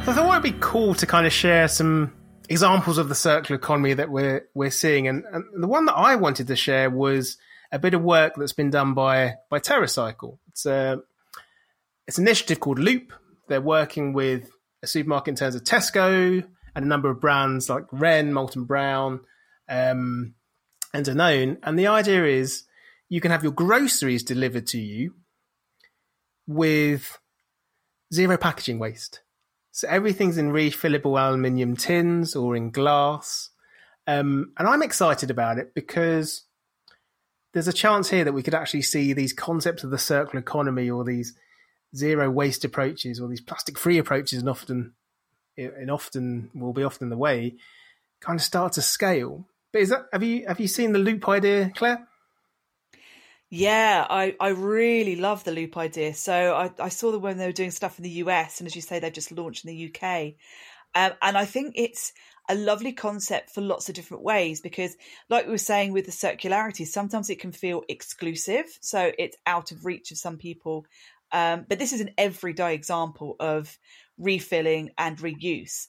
[0.09, 2.13] I thought it would be cool to kind of share some
[2.49, 6.17] examples of the circular economy that we're we're seeing, and, and the one that I
[6.17, 7.37] wanted to share was
[7.73, 10.39] a bit of work that's been done by by TerraCycle.
[10.49, 11.03] It's a
[12.07, 13.13] it's an initiative called Loop.
[13.49, 14.51] They're working with
[14.83, 16.45] a supermarket in terms of Tesco,
[16.77, 19.21] and a number of brands like Wren, Molton Brown,
[19.69, 20.35] um,
[20.93, 21.57] and Danone.
[21.63, 22.65] And the idea is
[23.09, 25.15] you can have your groceries delivered to you
[26.47, 27.19] with
[28.13, 29.23] zero packaging waste.
[29.73, 33.51] So everything's in refillable aluminium tins or in glass.
[34.07, 36.45] Um, and I'm excited about it because
[37.55, 40.91] there's a chance here that we could actually see these concepts of the circular economy
[40.91, 41.35] or these
[41.95, 44.95] zero waste approaches or these plastic free approaches and often
[45.57, 47.57] and often will be often the way,
[48.21, 49.49] kind of start to scale.
[49.73, 52.07] But is that have you have you seen the loop idea, Claire?
[53.49, 56.15] Yeah, I, I really love the loop idea.
[56.15, 58.75] So I, I saw them when they were doing stuff in the US, and as
[58.75, 60.35] you say, they've just launched in the UK.
[60.95, 62.13] Um, and I think it's
[62.49, 64.97] a lovely concept for lots of different ways because,
[65.29, 68.67] like we were saying with the circularity, sometimes it can feel exclusive.
[68.81, 70.87] So it's out of reach of some people.
[71.33, 73.79] Um, but this is an everyday example of
[74.19, 75.87] refilling and reuse.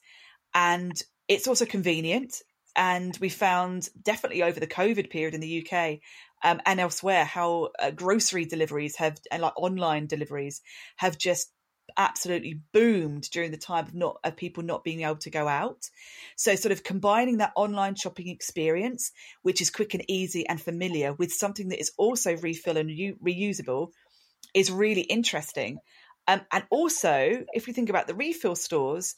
[0.54, 0.94] And
[1.28, 2.42] it's also convenient.
[2.76, 6.00] And we found definitely over the COVID period in the UK
[6.44, 10.62] um, and elsewhere how uh, grocery deliveries have and like online deliveries
[10.98, 11.52] have just
[11.98, 15.90] absolutely boomed during the time of not of people not being able to go out.
[16.36, 21.14] So sort of combining that online shopping experience, which is quick and easy and familiar,
[21.14, 23.92] with something that is also refill and re- reusable,
[24.54, 25.80] is really interesting.
[26.28, 29.16] Um, and also, if you think about the refill stores,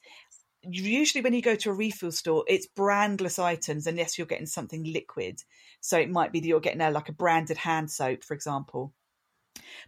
[0.61, 4.83] usually when you go to a refill store, it's brandless items unless you're getting something
[4.83, 5.41] liquid.
[5.81, 8.93] So it might be that you're getting a, like a branded hand soap, for example.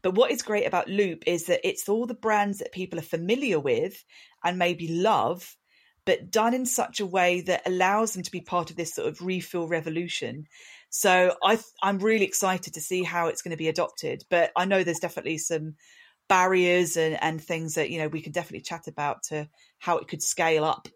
[0.01, 3.03] But what is great about Loop is that it's all the brands that people are
[3.03, 4.03] familiar with
[4.43, 5.55] and maybe love,
[6.05, 9.07] but done in such a way that allows them to be part of this sort
[9.07, 10.47] of refill revolution.
[10.91, 14.25] So I, I'm really excited to see how it's going to be adopted.
[14.29, 15.75] But I know there's definitely some
[16.27, 19.49] barriers and, and things that you know we can definitely chat about to
[19.79, 20.87] how it could scale up.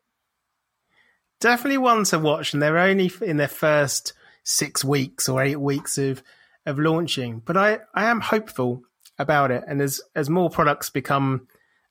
[1.41, 5.97] Definitely one to watch and they're only in their first six weeks or eight weeks
[5.97, 6.23] of
[6.65, 8.83] of launching but i i am hopeful
[9.19, 9.63] about it.
[9.67, 11.47] And as as more products become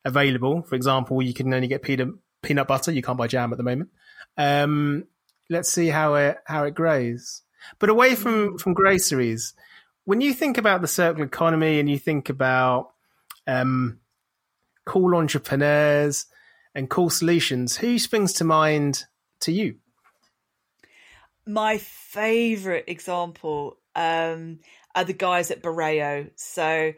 [0.07, 3.59] available for example you can only get peanut peanut butter you can't buy jam at
[3.59, 3.91] the moment.
[4.39, 5.05] Um,
[5.51, 7.43] let's see how it how it grows
[7.79, 9.55] but away from from groceries
[10.05, 12.93] when you think about the circular economy and you think about
[13.47, 13.99] um,
[14.85, 16.27] cool entrepreneurs
[16.75, 17.77] and cool solutions.
[17.77, 19.05] Who springs to mind
[19.41, 19.77] to you?
[21.47, 24.61] My favorite example um,
[24.95, 26.31] are the guys at Bureo.
[26.37, 26.93] So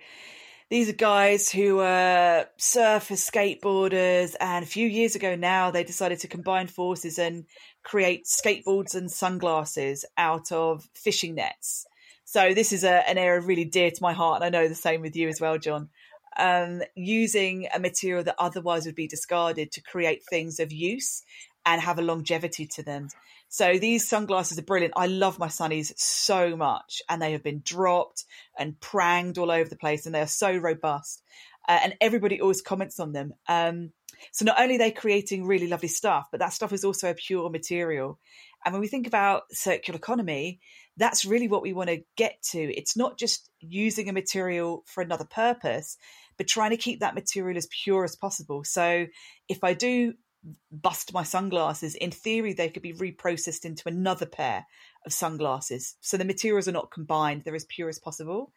[0.68, 6.20] these are guys who are surfers, skateboarders, and a few years ago now they decided
[6.20, 7.46] to combine forces and
[7.86, 11.86] create skateboards and sunglasses out of fishing nets.
[12.24, 14.74] So this is a, an area really dear to my heart, and I know the
[14.74, 15.88] same with you as well, John
[16.36, 21.22] um, using a material that otherwise would be discarded to create things of use
[21.64, 23.08] and have a longevity to them.
[23.48, 24.94] So these sunglasses are brilliant.
[24.96, 28.24] I love my sunnies so much, and they have been dropped
[28.58, 31.22] and pranged all over the place, and they are so robust.
[31.68, 33.34] Uh, and everybody always comments on them.
[33.48, 33.92] Um,
[34.32, 37.14] so not only are they creating really lovely stuff, but that stuff is also a
[37.14, 38.18] pure material.
[38.64, 40.60] And when we think about circular economy,
[40.96, 42.58] that's really what we want to get to.
[42.58, 45.96] It's not just using a material for another purpose,
[46.36, 48.64] but trying to keep that material as pure as possible.
[48.64, 49.06] So
[49.48, 50.14] if I do
[50.70, 54.66] bust my sunglasses, in theory, they could be reprocessed into another pair
[55.06, 55.96] of sunglasses.
[56.00, 58.52] So the materials are not combined, they're as pure as possible.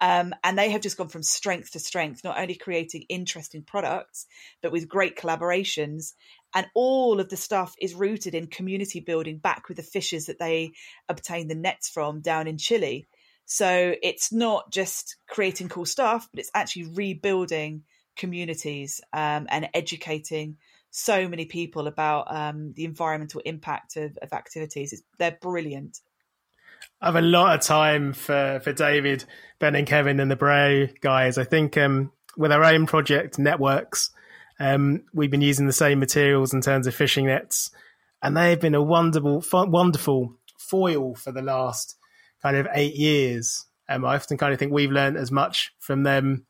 [0.00, 4.26] Um, and they have just gone from strength to strength, not only creating interesting products,
[4.60, 6.14] but with great collaborations.
[6.54, 10.40] And all of the stuff is rooted in community building back with the fishers that
[10.40, 10.72] they
[11.08, 13.06] obtain the nets from down in Chile.
[13.46, 17.84] So it's not just creating cool stuff, but it's actually rebuilding
[18.16, 20.56] communities um, and educating
[20.92, 24.92] so many people about um, the environmental impact of, of activities.
[24.92, 25.98] It's, they're brilliant.
[27.00, 29.24] I have a lot of time for, for David,
[29.58, 31.38] Ben, and Kevin and the Bureo guys.
[31.38, 34.10] I think um, with our own project networks,
[34.60, 37.70] um, we've been using the same materials in terms of fishing nets,
[38.22, 41.96] and they've been a wonderful, wonderful foil for the last
[42.42, 43.66] kind of eight years.
[43.88, 46.46] Um, I often kind of think we've learned as much from them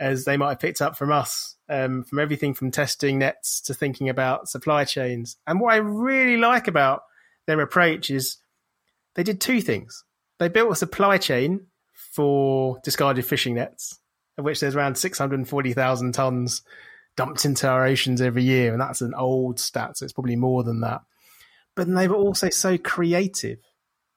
[0.00, 3.74] as they might have picked up from us, um, from everything from testing nets to
[3.74, 5.36] thinking about supply chains.
[5.46, 7.02] And what I really like about
[7.46, 8.38] their approach is
[9.14, 10.02] they did two things.
[10.38, 13.98] They built a supply chain for discarded fishing nets,
[14.38, 16.62] of which there's around 640,000 tons
[17.16, 18.72] dumped into our oceans every year.
[18.72, 21.02] And that's an old stat, so it's probably more than that.
[21.76, 23.58] But they were also so creative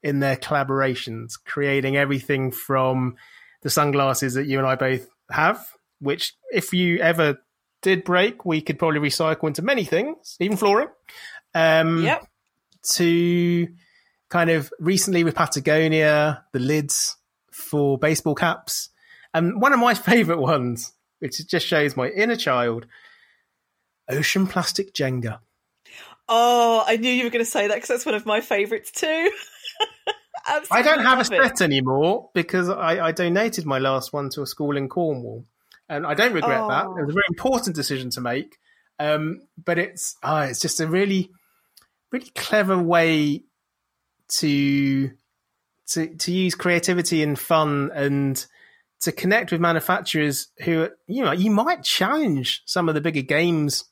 [0.02, 3.16] in their collaborations, creating everything from
[3.62, 5.66] the sunglasses that you and I both have,
[6.00, 7.38] which if you ever
[7.82, 10.90] did break, we could probably recycle into many things, even flooring.
[11.54, 12.26] Um, yep.
[12.94, 13.68] To
[14.30, 17.18] kind of recently with Patagonia, the lids
[17.52, 18.90] for baseball caps.
[19.34, 22.88] And one of my favorite ones, which just shows my inner child,
[24.10, 25.40] ocean plastic Jenga.
[26.28, 28.92] Oh, I knew you were going to say that because that's one of my favorites
[28.92, 29.32] too.
[30.46, 34.46] I don't have a set anymore because I, I, donated my last one to a
[34.46, 35.46] school in Cornwall,
[35.88, 36.70] and I don't regret oh.
[36.70, 36.86] that.
[36.86, 38.58] It was a very important decision to make,
[39.00, 41.32] um, but it's oh, it's just a really,
[42.12, 43.44] really clever way
[44.40, 45.12] to
[45.88, 48.46] to to use creativity and fun and
[49.02, 53.86] to connect with manufacturers who you know you might challenge some of the bigger games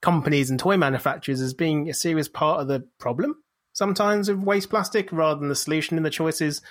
[0.00, 3.41] companies and toy manufacturers as being a serious part of the problem
[3.72, 6.62] sometimes of waste plastic rather than the solution in the choices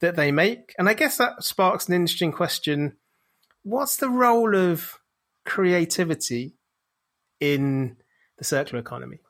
[0.00, 0.74] that they make.
[0.78, 2.96] And I guess that sparks an interesting question.
[3.62, 4.98] What's the role of
[5.44, 6.54] creativity
[7.40, 7.96] in
[8.38, 9.20] the circular economy?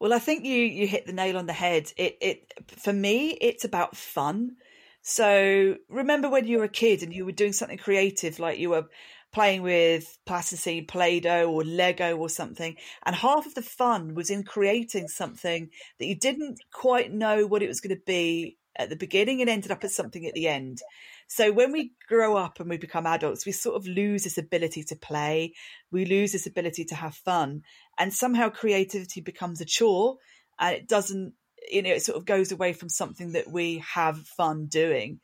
[0.00, 1.92] Well, I think you you hit the nail on the head.
[1.96, 4.56] It it for me, it's about fun.
[5.02, 8.70] So remember when you were a kid and you were doing something creative, like you
[8.70, 8.86] were
[9.32, 12.76] playing with plasticine, Play-Doh or Lego or something.
[13.04, 17.62] And half of the fun was in creating something that you didn't quite know what
[17.62, 20.46] it was going to be at the beginning and ended up as something at the
[20.48, 20.78] end.
[21.26, 24.84] So when we grow up and we become adults, we sort of lose this ability
[24.84, 25.52] to play.
[25.90, 27.62] We lose this ability to have fun.
[27.98, 30.16] And somehow creativity becomes a chore
[30.58, 31.34] and it doesn't,
[31.70, 35.20] you know, it sort of goes away from something that we have fun doing.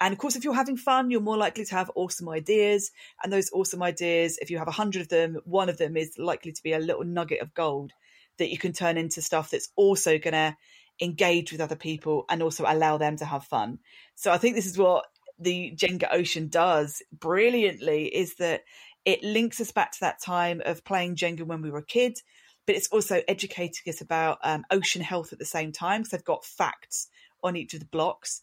[0.00, 2.90] And of course, if you're having fun, you're more likely to have awesome ideas.
[3.22, 6.18] And those awesome ideas, if you have a hundred of them, one of them is
[6.18, 7.92] likely to be a little nugget of gold
[8.38, 10.56] that you can turn into stuff that's also going to
[11.00, 13.78] engage with other people and also allow them to have fun.
[14.14, 15.06] So I think this is what
[15.38, 18.62] the Jenga Ocean does brilliantly is that
[19.04, 22.22] it links us back to that time of playing Jenga when we were kids,
[22.66, 26.24] but it's also educating us about um, ocean health at the same time because they've
[26.24, 27.08] got facts
[27.42, 28.42] on each of the blocks.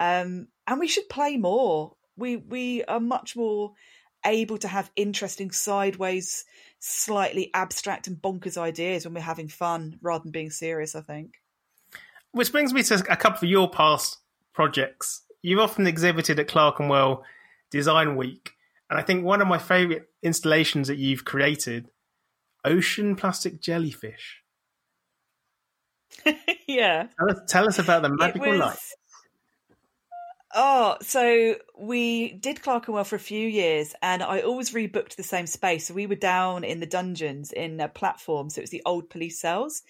[0.00, 1.96] Um, and we should play more.
[2.16, 3.72] We we are much more
[4.24, 6.44] able to have interesting sideways,
[6.78, 10.94] slightly abstract and bonkers ideas when we're having fun rather than being serious.
[10.94, 11.34] I think.
[12.30, 14.18] Which brings me to a couple of your past
[14.52, 15.22] projects.
[15.42, 17.24] You've often exhibited at Clerkenwell
[17.72, 18.52] Design Week,
[18.88, 21.90] and I think one of my favourite installations that you've created,
[22.64, 24.42] ocean plastic jellyfish.
[26.68, 27.08] yeah.
[27.18, 28.78] Tell us, tell us about the magical was, light.
[30.52, 35.46] Oh, so we did Clerkenwell for a few years, and I always rebooked the same
[35.46, 35.86] space.
[35.86, 38.82] So we were down in the dungeons in uh, a platform, so it was the
[38.84, 39.82] old police cells.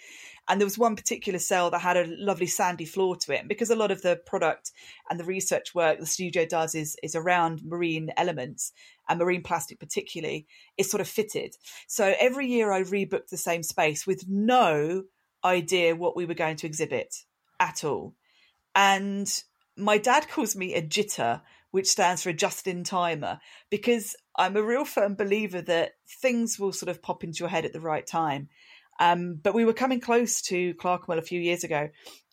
[0.49, 3.41] And there was one particular cell that had a lovely sandy floor to it.
[3.41, 4.73] And because a lot of the product
[5.09, 8.73] and the research work the studio does is is around marine elements
[9.09, 10.47] and marine plastic particularly,
[10.77, 11.57] it's sort of fitted.
[11.87, 15.05] So every year I rebooked the same space with no
[15.43, 17.15] idea what we were going to exhibit
[17.61, 18.15] at all.
[18.75, 19.43] And
[19.77, 23.41] my dad calls me a jitter, which stands for a just in timer,
[23.71, 27.65] because I'm a real firm believer that things will sort of pop into your head
[27.65, 28.49] at the right time.
[28.99, 31.89] Um, but we were coming close to Clerkenwell a few years ago,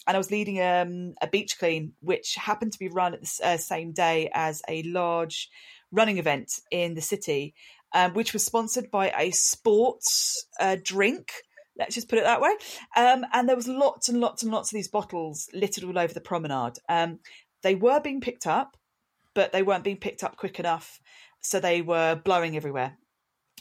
[0.07, 3.39] and I was leading um, a beach clean, which happened to be run at the
[3.43, 5.49] uh, same day as a large
[5.91, 7.53] running event in the city,
[7.93, 11.31] um, which was sponsored by a sports uh, drink.
[11.77, 12.51] Let's just put it that way.
[12.95, 16.13] Um, and there was lots and lots and lots of these bottles littered all over
[16.13, 16.73] the promenade.
[16.89, 17.19] Um,
[17.63, 18.77] they were being picked up,
[19.33, 20.99] but they weren't being picked up quick enough,
[21.41, 22.97] so they were blowing everywhere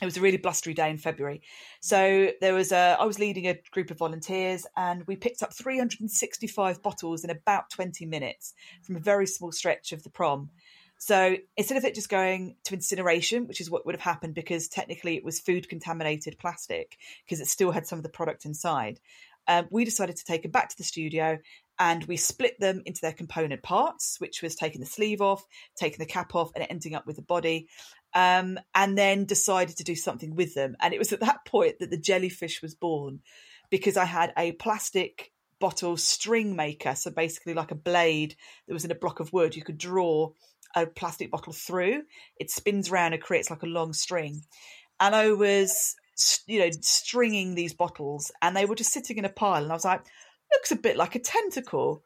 [0.03, 1.41] it was a really blustery day in February.
[1.81, 5.55] So there was a, I was leading a group of volunteers and we picked up
[5.55, 8.53] 365 bottles in about 20 minutes
[8.83, 10.51] from a very small stretch of the prom.
[10.99, 14.69] So instead of it just going to incineration, which is what would have happened because
[14.69, 19.01] technically it was food contaminated plastic because it still had some of the product inside,
[19.49, 21.39] um, we decided to take it back to the studio
[21.79, 25.45] and we split them into their component parts, which was taking the sleeve off,
[25.77, 27.69] taking the cap off, and ending up with the body
[28.15, 30.75] um, and then decided to do something with them.
[30.81, 33.21] And it was at that point that the jellyfish was born
[33.71, 36.95] because I had a plastic bottle string maker.
[36.95, 38.35] So basically, like a blade
[38.67, 40.31] that was in a block of wood, you could draw
[40.75, 42.03] a plastic bottle through.
[42.39, 44.43] It spins around and creates like a long string.
[45.01, 45.95] And I was,
[46.47, 49.63] you know, stringing these bottles and they were just sitting in a pile.
[49.63, 50.03] And I was like,
[50.53, 52.03] looks a bit like a tentacle.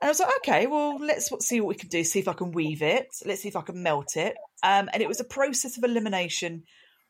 [0.00, 2.04] And I was like, okay, well, let's see what we can do.
[2.04, 3.08] See if I can weave it.
[3.24, 4.34] Let's see if I can melt it.
[4.62, 6.64] Um, and it was a process of elimination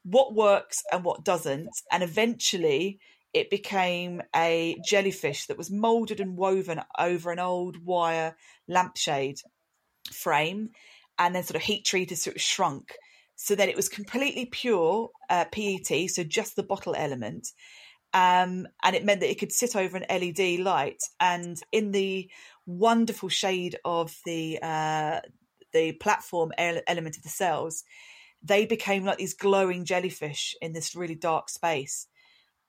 [0.04, 1.70] what works and what doesn't.
[1.90, 3.00] And eventually
[3.32, 8.36] it became a jellyfish that was molded and woven over an old wire
[8.68, 9.38] lampshade
[10.12, 10.70] frame
[11.18, 12.94] and then sort of heat treated so it was shrunk.
[13.36, 17.48] So that it was completely pure uh, PET, so just the bottle element.
[18.12, 21.00] Um, and it meant that it could sit over an LED light.
[21.18, 22.30] And in the
[22.64, 25.20] wonderful shade of the uh,
[25.72, 27.82] the platform element of the cells,
[28.40, 32.06] they became like these glowing jellyfish in this really dark space.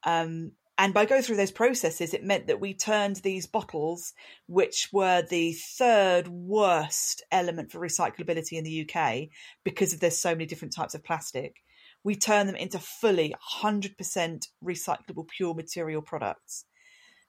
[0.03, 4.13] Um, and by going through those processes, it meant that we turned these bottles,
[4.47, 9.29] which were the third worst element for recyclability in the UK
[9.63, 11.63] because of there's so many different types of plastic,
[12.03, 16.65] we turned them into fully 100% recyclable pure material products.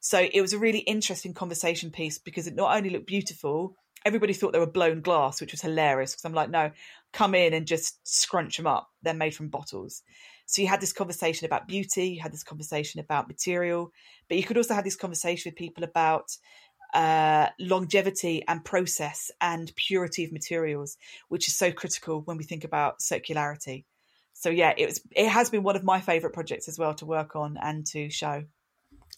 [0.00, 4.32] So it was a really interesting conversation piece because it not only looked beautiful, everybody
[4.32, 6.72] thought they were blown glass, which was hilarious because I'm like, no,
[7.12, 8.88] come in and just scrunch them up.
[9.02, 10.02] They're made from bottles.
[10.46, 13.92] So you had this conversation about beauty, you had this conversation about material,
[14.28, 16.30] but you could also have this conversation with people about
[16.94, 20.96] uh, longevity and process and purity of materials,
[21.28, 23.84] which is so critical when we think about circularity.
[24.32, 27.06] So yeah, it was it has been one of my favourite projects as well to
[27.06, 28.44] work on and to show.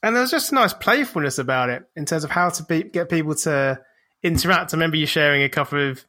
[0.02, 3.10] And there's just a nice playfulness about it in terms of how to be, get
[3.10, 3.80] people to
[4.22, 4.72] interact.
[4.72, 6.04] I remember you sharing a couple of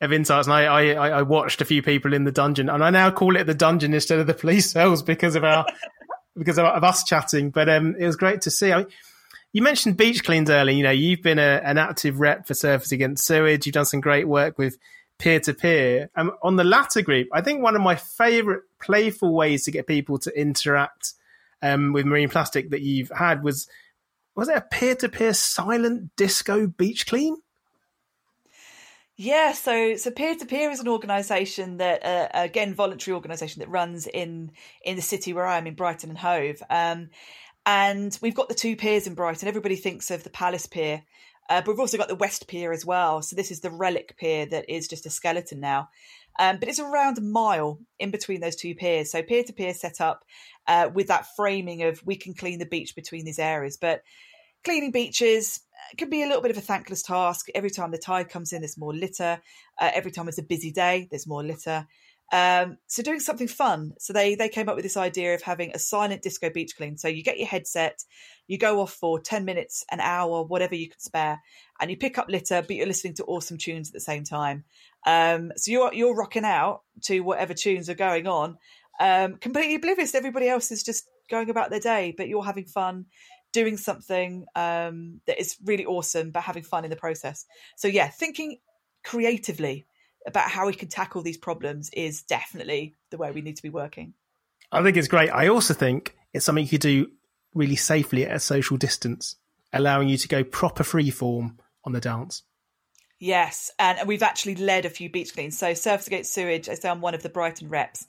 [0.00, 2.90] of insights, and I, I, I watched a few people in the dungeon, and I
[2.90, 5.66] now call it the dungeon instead of the police cells because of our
[6.36, 7.50] because of, of, us chatting.
[7.50, 8.72] But um, it was great to see.
[8.72, 8.86] I mean,
[9.52, 10.76] you mentioned beach cleans earlier.
[10.76, 13.64] You know, you've been a, an active rep for Surfers Against Sewage.
[13.64, 14.76] You've done some great work with
[15.18, 16.10] peer to peer.
[16.14, 19.86] And on the latter group, I think one of my favourite playful ways to get
[19.86, 21.14] people to interact
[21.62, 23.68] um, with marine plastic that you've had was
[24.34, 27.36] was it a peer to peer silent disco beach clean?
[29.18, 33.70] Yeah, so so peer to peer is an organisation that uh, again voluntary organisation that
[33.70, 34.52] runs in
[34.84, 37.08] in the city where I am in Brighton and Hove, um,
[37.64, 39.48] and we've got the two piers in Brighton.
[39.48, 41.02] Everybody thinks of the Palace Pier,
[41.48, 43.22] uh, but we've also got the West Pier as well.
[43.22, 45.88] So this is the relic pier that is just a skeleton now.
[46.38, 49.10] Um, but it's around a mile in between those two piers.
[49.10, 50.26] So peer to peer set up
[50.66, 53.78] uh, with that framing of we can clean the beach between these areas.
[53.78, 54.02] But
[54.64, 57.46] cleaning beaches uh, can be a little bit of a thankless task.
[57.54, 59.40] Every time the tide comes in, there's more litter.
[59.80, 61.86] Uh, every time it's a busy day, there's more litter.
[62.32, 63.92] Um, so doing something fun.
[63.98, 66.96] So they they came up with this idea of having a silent disco beach clean.
[66.96, 68.02] So you get your headset,
[68.48, 71.40] you go off for ten minutes, an hour, whatever you can spare,
[71.80, 74.64] and you pick up litter, but you're listening to awesome tunes at the same time.
[75.06, 78.58] Um, so you're you're rocking out to whatever tunes are going on,
[78.98, 80.14] um, completely oblivious.
[80.14, 83.06] Everybody else is just going about their day, but you're having fun
[83.56, 87.46] doing something um, that is really awesome, but having fun in the process.
[87.76, 88.58] So yeah, thinking
[89.02, 89.86] creatively
[90.26, 93.70] about how we can tackle these problems is definitely the way we need to be
[93.70, 94.12] working.
[94.70, 95.30] I think it's great.
[95.30, 97.10] I also think it's something you could do
[97.54, 99.36] really safely at a social distance,
[99.72, 102.42] allowing you to go proper free form on the dance.
[103.18, 105.56] Yes, and we've actually led a few beach cleans.
[105.56, 108.06] So Surfers Against Sewage, I say I'm one of the Brighton reps.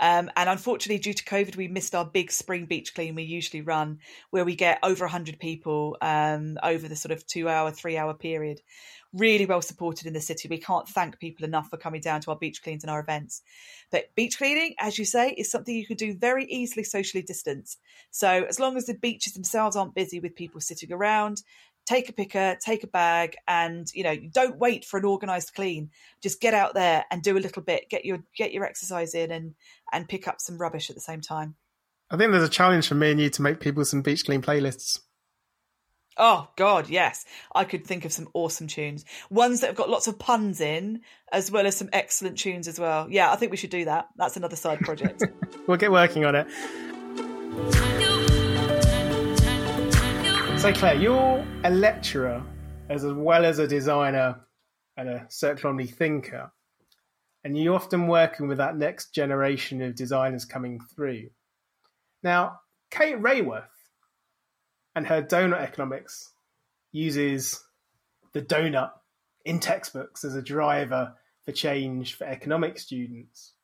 [0.00, 3.60] Um, and unfortunately, due to COVID, we missed our big spring beach clean we usually
[3.60, 3.98] run,
[4.30, 8.14] where we get over 100 people um, over the sort of two hour, three hour
[8.14, 8.62] period.
[9.12, 10.48] Really well supported in the city.
[10.48, 13.42] We can't thank people enough for coming down to our beach cleans and our events.
[13.90, 17.80] But beach cleaning, as you say, is something you can do very easily socially distanced.
[18.10, 21.42] So as long as the beaches themselves aren't busy with people sitting around,
[21.90, 25.90] take a picker, take a bag, and you know, don't wait for an organised clean.
[26.22, 29.30] Just get out there and do a little bit, get your get your exercise in,
[29.30, 29.54] and
[29.92, 31.56] and pick up some rubbish at the same time.
[32.10, 34.42] I think there's a challenge for me and you to make people some beach clean
[34.42, 35.00] playlists.
[36.16, 37.24] Oh God, yes.
[37.54, 39.04] I could think of some awesome tunes.
[39.30, 42.80] Ones that have got lots of puns in, as well as some excellent tunes as
[42.80, 43.06] well.
[43.08, 44.08] Yeah, I think we should do that.
[44.16, 45.22] That's another side project.
[45.66, 47.89] we'll get working on it.
[50.60, 52.44] So, Claire, you're a lecturer
[52.90, 54.40] as well as a designer
[54.94, 56.52] and a circular economy thinker,
[57.42, 61.30] and you're often working with that next generation of designers coming through.
[62.22, 63.64] Now, Kate Raworth
[64.94, 66.30] and her donut economics
[66.92, 67.64] uses
[68.34, 68.90] the donut
[69.46, 71.14] in textbooks as a driver
[71.46, 73.54] for change for economic students.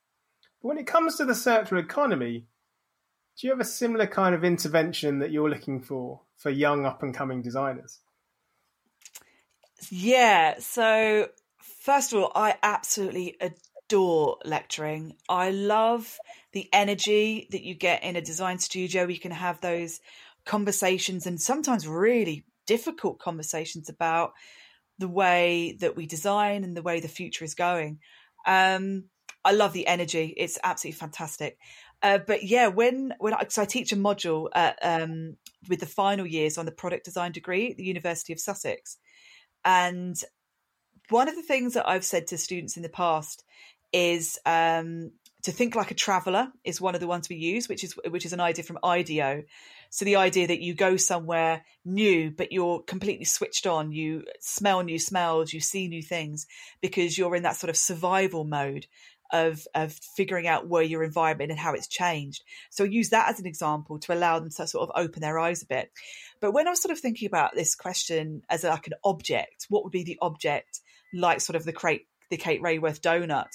[0.63, 2.47] But when it comes to the circular economy,
[3.39, 7.03] do you have a similar kind of intervention that you're looking for for young up
[7.03, 8.01] and coming designers?
[9.91, 10.55] Yeah.
[10.59, 11.29] So,
[11.59, 15.17] first of all, I absolutely adore lecturing.
[15.29, 16.19] I love
[16.53, 19.07] the energy that you get in a design studio.
[19.07, 20.01] You can have those
[20.45, 24.33] conversations and sometimes really difficult conversations about
[24.99, 27.99] the way that we design and the way the future is going.
[28.47, 29.05] Um,
[29.45, 31.59] I love the energy; it's absolutely fantastic.
[32.03, 35.37] Uh, but yeah, when when I, I teach a module at, um,
[35.69, 38.99] with the final years on the product design degree at the University of Sussex,
[39.65, 40.17] and
[41.09, 43.45] one of the things that I've said to students in the past
[43.93, 47.85] is um, to think like a traveler is one of the ones we use, which
[47.85, 49.45] is which is an idea from IDEO.
[49.91, 54.83] So the idea that you go somewhere new, but you're completely switched on, you smell
[54.83, 56.47] new smells, you see new things
[56.81, 58.87] because you're in that sort of survival mode
[59.33, 62.43] of of figuring out where your environment and how it's changed.
[62.71, 65.39] So I use that as an example to allow them to sort of open their
[65.39, 65.91] eyes a bit.
[66.41, 69.85] But when I was sort of thinking about this question as like an object, what
[69.85, 70.81] would be the object
[71.15, 73.51] like sort of the crate the Kate Raworth donut?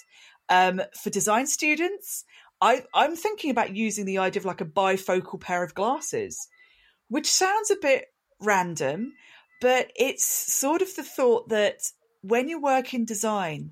[0.50, 2.26] Um, for design students,
[2.60, 6.48] I, I'm thinking about using the idea of like a bifocal pair of glasses,
[7.08, 8.06] which sounds a bit
[8.40, 9.14] random,
[9.62, 11.80] but it's sort of the thought that
[12.22, 13.72] when you work in design,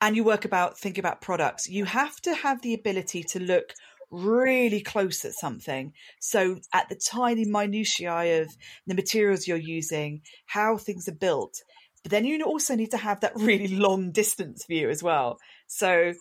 [0.00, 3.74] and you work about think about products you have to have the ability to look
[4.12, 5.92] really close at something.
[6.18, 8.48] So at the tiny minutiae of
[8.84, 11.54] the materials you're using how things are built
[12.02, 15.38] but then you also need to have that really long distance view as well.
[15.66, 16.14] So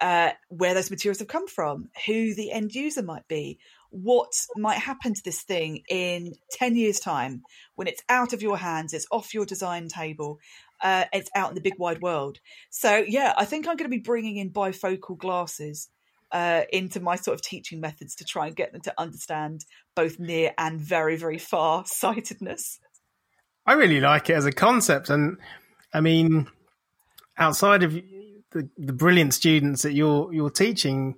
[0.00, 3.58] uh, where those materials have come from who the end user might be
[3.90, 7.42] what might happen to this thing in 10 years time
[7.76, 10.38] when it's out of your hands it's off your design table
[10.82, 12.38] uh, it's out in the big wide world.
[12.70, 15.88] So yeah, I think I'm going to be bringing in bifocal glasses
[16.32, 19.64] uh, into my sort of teaching methods to try and get them to understand
[19.94, 22.78] both near and very very far sightedness.
[23.64, 25.38] I really like it as a concept, and
[25.92, 26.48] I mean,
[27.36, 31.16] outside of the, the brilliant students that you're you're teaching,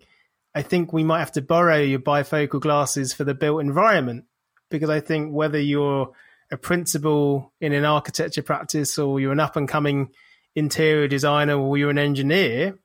[0.55, 4.25] I think we might have to borrow your bifocal glasses for the built environment
[4.71, 6.13] because I think whether you're
[6.51, 10.11] a principal in an architecture practice or you're an up and coming
[10.55, 12.79] interior designer or you're an engineer,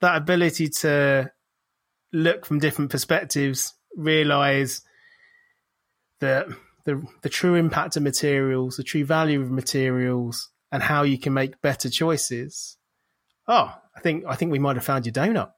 [0.00, 1.30] that ability to
[2.12, 4.82] look from different perspectives, realize
[6.20, 6.46] that
[6.84, 11.32] the the true impact of materials, the true value of materials, and how you can
[11.32, 12.76] make better choices.
[13.48, 15.52] Oh, I think I think we might have found your donut.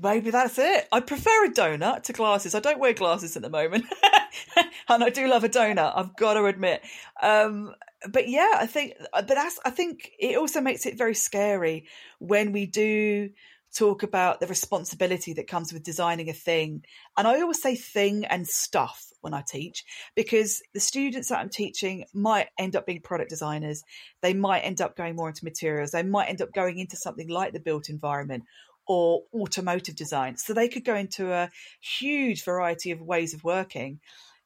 [0.00, 0.88] Maybe that's it.
[0.90, 2.54] I prefer a donut to glasses.
[2.54, 3.84] I don't wear glasses at the moment.
[4.88, 6.82] and I do love a donut, I've got to admit.
[7.22, 7.74] Um,
[8.10, 11.86] but yeah, I think, but that's, I think it also makes it very scary
[12.18, 13.30] when we do
[13.74, 16.84] talk about the responsibility that comes with designing a thing.
[17.16, 21.48] And I always say thing and stuff when I teach because the students that I'm
[21.48, 23.82] teaching might end up being product designers.
[24.20, 25.92] They might end up going more into materials.
[25.92, 28.44] They might end up going into something like the built environment
[28.86, 30.36] or automotive design.
[30.36, 34.00] So they could go into a huge variety of ways of working.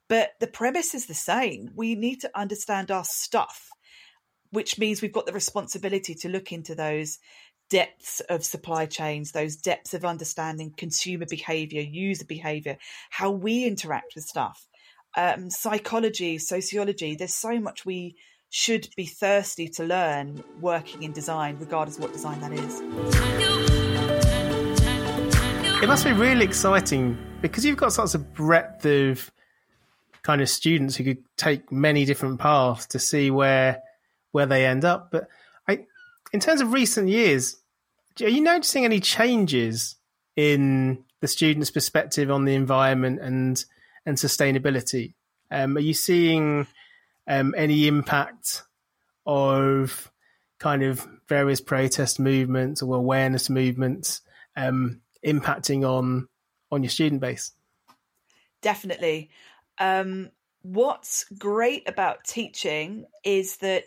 [0.08, 1.70] But the premise is the same.
[1.74, 3.70] We need to understand our stuff,
[4.50, 7.18] which means we've got the responsibility to look into those
[7.68, 12.78] depths of supply chains, those depths of understanding consumer behavior, user behavior,
[13.10, 14.68] how we interact with stuff,
[15.16, 17.16] um, psychology, sociology.
[17.16, 18.16] There's so much we
[18.50, 23.75] should be thirsty to learn working in design, regardless of what design that is.
[25.82, 29.30] It must be really exciting because you've got such a breadth of
[30.22, 33.82] kind of students who could take many different paths to see where
[34.32, 35.10] where they end up.
[35.12, 35.28] But
[35.68, 35.84] I,
[36.32, 37.56] in terms of recent years,
[38.22, 39.96] are you noticing any changes
[40.34, 43.62] in the students' perspective on the environment and
[44.06, 45.12] and sustainability?
[45.50, 46.66] Um, are you seeing
[47.28, 48.62] um, any impact
[49.26, 50.10] of
[50.58, 54.22] kind of various protest movements or awareness movements
[54.56, 56.28] um, impacting on
[56.70, 57.52] on your student base?
[58.62, 59.30] Definitely.
[59.78, 60.30] Um,
[60.62, 63.84] what's great about teaching is that,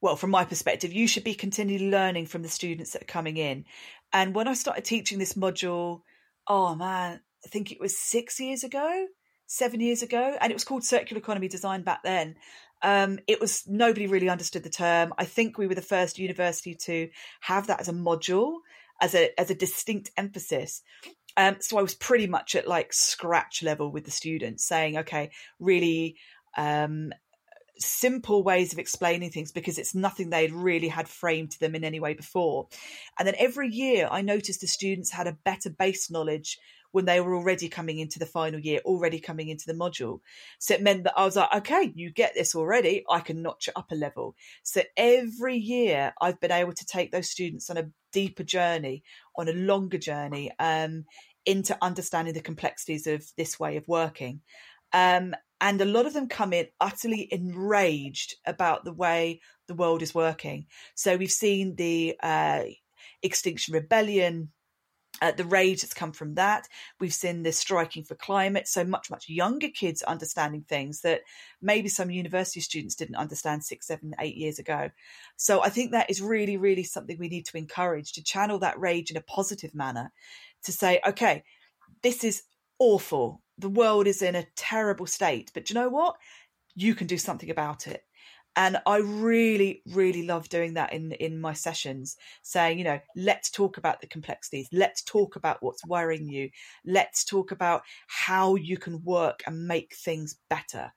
[0.00, 3.36] well, from my perspective, you should be continually learning from the students that are coming
[3.36, 3.64] in.
[4.12, 6.02] And when I started teaching this module,
[6.46, 9.06] oh man, I think it was six years ago,
[9.46, 12.36] seven years ago, and it was called Circular Economy Design back then.
[12.82, 15.14] Um, it was nobody really understood the term.
[15.16, 17.08] I think we were the first university to
[17.40, 18.58] have that as a module,
[19.00, 20.82] as a as a distinct emphasis.
[21.36, 25.30] Um, so I was pretty much at like scratch level with the students, saying, okay,
[25.60, 26.16] really
[26.56, 27.12] um,
[27.78, 31.84] simple ways of explaining things because it's nothing they'd really had framed to them in
[31.84, 32.68] any way before.
[33.18, 36.58] And then every year I noticed the students had a better base knowledge
[36.96, 40.20] when they were already coming into the final year, already coming into the module.
[40.58, 43.04] So it meant that I was like, okay, you get this already.
[43.10, 44.34] I can notch it up a level.
[44.62, 49.02] So every year I've been able to take those students on a deeper journey,
[49.36, 51.04] on a longer journey, um,
[51.44, 54.40] into understanding the complexities of this way of working.
[54.94, 60.00] Um, and a lot of them come in utterly enraged about the way the world
[60.00, 60.64] is working.
[60.94, 62.62] So we've seen the uh,
[63.22, 64.50] Extinction Rebellion
[65.22, 66.68] uh, the rage that's come from that.
[67.00, 68.68] We've seen this striking for climate.
[68.68, 71.22] So much, much younger kids understanding things that
[71.62, 74.90] maybe some university students didn't understand six, seven, eight years ago.
[75.36, 78.78] So I think that is really, really something we need to encourage to channel that
[78.78, 80.12] rage in a positive manner
[80.64, 81.44] to say, okay,
[82.02, 82.42] this is
[82.78, 83.42] awful.
[83.58, 85.50] The world is in a terrible state.
[85.54, 86.16] But you know what?
[86.74, 88.04] You can do something about it
[88.56, 93.50] and i really really love doing that in in my sessions saying you know let's
[93.50, 94.68] talk about the complexities.
[94.72, 96.50] Let's talk about what's worrying you.
[96.84, 100.92] Let's talk about how you can work and make things better.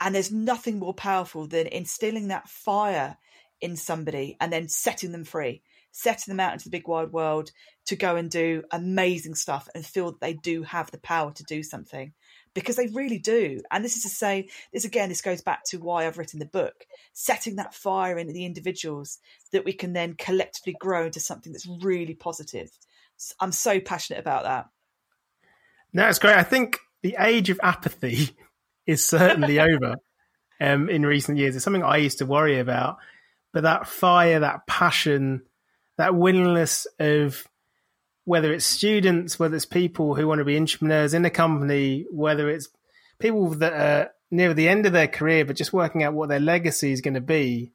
[0.00, 3.16] And there's nothing more powerful than instilling that fire
[3.60, 5.62] in somebody and then setting them free
[5.92, 7.50] setting them out into the big wide world
[7.84, 11.44] to go and do amazing stuff and feel that they do have the power to
[11.44, 12.14] do something
[12.54, 13.60] because they really do.
[13.70, 16.46] And this is to say, this again, this goes back to why I've written the
[16.46, 19.18] book, setting that fire in the individuals
[19.52, 22.70] that we can then collectively grow into something that's really positive.
[23.40, 24.66] I'm so passionate about that.
[25.92, 26.36] No, it's great.
[26.36, 28.30] I think the age of apathy
[28.86, 29.96] is certainly over
[30.60, 31.54] um, in recent years.
[31.54, 32.98] It's something I used to worry about.
[33.52, 35.42] But that fire, that passion,
[35.98, 37.46] that willingness of
[38.24, 42.48] whether it's students, whether it's people who want to be entrepreneurs in a company, whether
[42.48, 42.68] it's
[43.18, 46.40] people that are near the end of their career but just working out what their
[46.40, 47.72] legacy is going to be.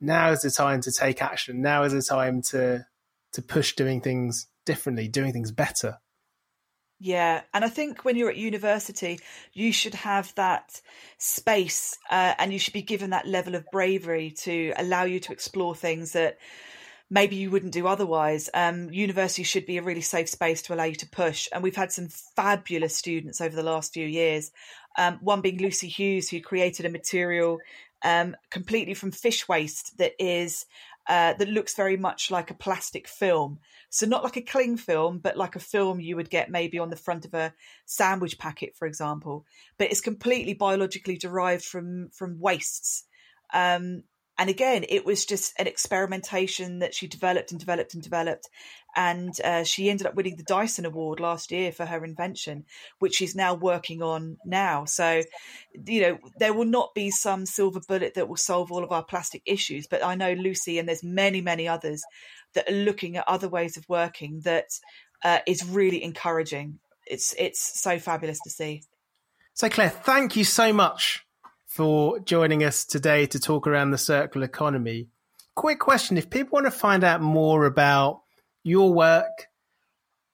[0.00, 1.60] Now is the time to take action.
[1.60, 2.86] Now is the time to
[3.32, 5.98] to push doing things differently, doing things better.
[7.00, 9.20] Yeah, and I think when you're at university,
[9.52, 10.80] you should have that
[11.18, 15.32] space, uh, and you should be given that level of bravery to allow you to
[15.32, 16.38] explore things that
[17.10, 18.50] maybe you wouldn't do otherwise.
[18.52, 21.48] Um, university should be a really safe space to allow you to push.
[21.52, 24.50] And we've had some fabulous students over the last few years.
[24.96, 27.58] Um, one being Lucy Hughes, who created a material
[28.02, 30.66] um, completely from fish waste that is
[31.08, 33.58] uh, that looks very much like a plastic film.
[33.88, 36.90] So not like a cling film, but like a film you would get maybe on
[36.90, 37.54] the front of a
[37.86, 39.46] sandwich packet, for example.
[39.78, 43.04] But it's completely biologically derived from from wastes.
[43.54, 44.02] Um,
[44.38, 48.48] and again, it was just an experimentation that she developed and developed and developed.
[48.94, 52.64] And uh, she ended up winning the Dyson Award last year for her invention,
[53.00, 54.84] which she's now working on now.
[54.84, 55.22] So,
[55.86, 59.04] you know, there will not be some silver bullet that will solve all of our
[59.04, 59.88] plastic issues.
[59.88, 62.04] But I know Lucy and there's many, many others
[62.54, 64.68] that are looking at other ways of working that
[65.24, 66.78] uh, is really encouraging.
[67.06, 68.84] It's it's so fabulous to see.
[69.54, 71.24] So, Claire, thank you so much
[71.68, 75.08] for joining us today to talk around the circular economy.
[75.54, 78.22] Quick question if people want to find out more about
[78.64, 79.48] your work,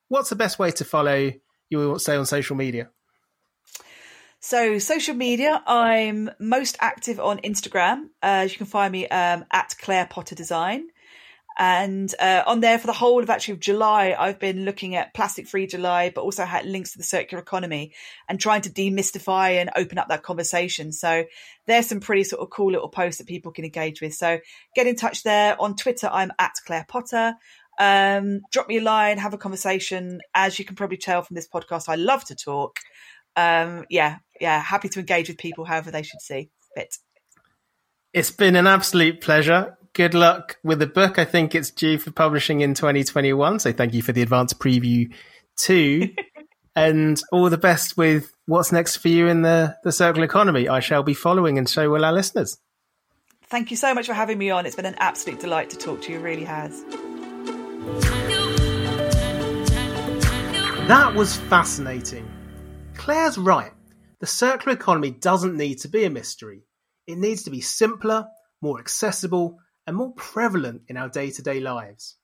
[0.09, 1.32] what's the best way to follow
[1.68, 2.91] you, say, on social media?
[4.39, 8.11] So, social media, I'm most active on Instagram.
[8.22, 10.87] Uh, you can find me um, at Claire Potter Design.
[11.57, 15.15] And uh, on there for the whole of actually of July, I've been looking at
[15.15, 17.93] plastic free July, but also had links to the circular economy
[18.29, 20.91] and trying to demystify and open up that conversation.
[20.91, 21.25] So
[21.67, 24.15] there's some pretty sort of cool little posts that people can engage with.
[24.15, 24.41] So
[24.75, 25.61] get in touch there.
[25.61, 27.35] On Twitter, I'm at Claire Potter.
[27.79, 30.21] Um, drop me a line, have a conversation.
[30.35, 32.79] As you can probably tell from this podcast, I love to talk.
[33.37, 36.99] Um, yeah, yeah, happy to engage with people however they should see fit.
[38.13, 39.77] It's been an absolute pleasure.
[39.95, 41.20] Good luck with the book.
[41.20, 43.61] I think it's due for publishing in 2021.
[43.61, 45.14] So thank you for the advance preview
[45.57, 46.11] too.
[46.76, 50.68] and all the best with what's next for you in the, the circular economy.
[50.68, 52.59] I shall be following and so will our listeners.
[53.45, 54.66] Thank you so much for having me on.
[54.66, 56.18] It's been an absolute delight to talk to you.
[56.18, 56.82] It really has.
[60.88, 62.28] That was fascinating.
[62.95, 63.70] Claire's right.
[64.18, 66.62] The circular economy doesn't need to be a mystery.
[67.07, 68.26] It needs to be simpler,
[68.61, 72.16] more accessible, and more prevalent in our day to day lives.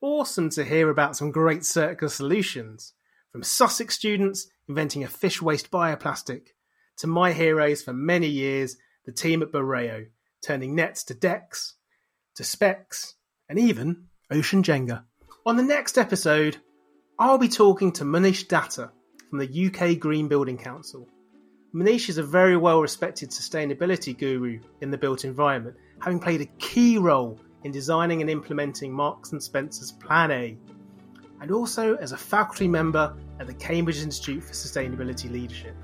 [0.00, 2.94] Awesome to hear about some great circular solutions,
[3.32, 6.48] from Sussex students inventing a fish waste bioplastic,
[6.98, 10.06] to my heroes for many years, the team at Bureo,
[10.44, 11.74] turning nets to decks,
[12.36, 13.14] to specs,
[13.48, 15.04] and even Ocean Jenga.
[15.44, 16.58] On the next episode,
[17.18, 18.90] I'll be talking to Munish Datta
[19.28, 21.08] from the UK Green Building Council.
[21.72, 26.46] Munish is a very well respected sustainability guru in the built environment, having played a
[26.58, 30.56] key role in designing and implementing Marks and Spencer's Plan A,
[31.40, 35.76] and also as a faculty member at the Cambridge Institute for Sustainability Leadership.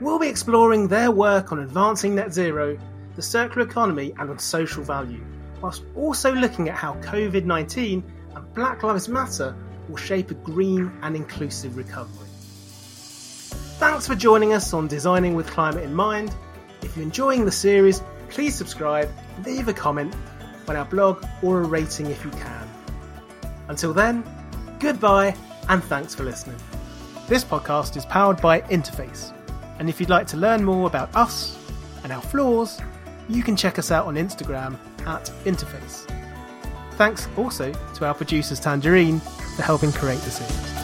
[0.00, 2.78] We'll be exploring their work on advancing net zero,
[3.16, 5.24] the circular economy, and on social value,
[5.60, 8.04] whilst also looking at how COVID 19
[8.36, 9.56] and Black Lives Matter
[9.88, 12.28] will shape a green and inclusive recovery.
[13.78, 16.34] Thanks for joining us on Designing with Climate in Mind.
[16.82, 19.10] If you're enjoying the series, please subscribe,
[19.44, 20.14] leave a comment
[20.68, 22.68] on our blog, or a rating if you can.
[23.68, 24.24] Until then,
[24.78, 25.34] goodbye
[25.68, 26.56] and thanks for listening.
[27.28, 29.32] This podcast is powered by Interface,
[29.78, 31.58] and if you'd like to learn more about us
[32.04, 32.80] and our flaws,
[33.28, 36.08] you can check us out on Instagram at Interface.
[36.92, 39.20] Thanks also to our producers Tangerine
[39.56, 40.81] for helping create the series.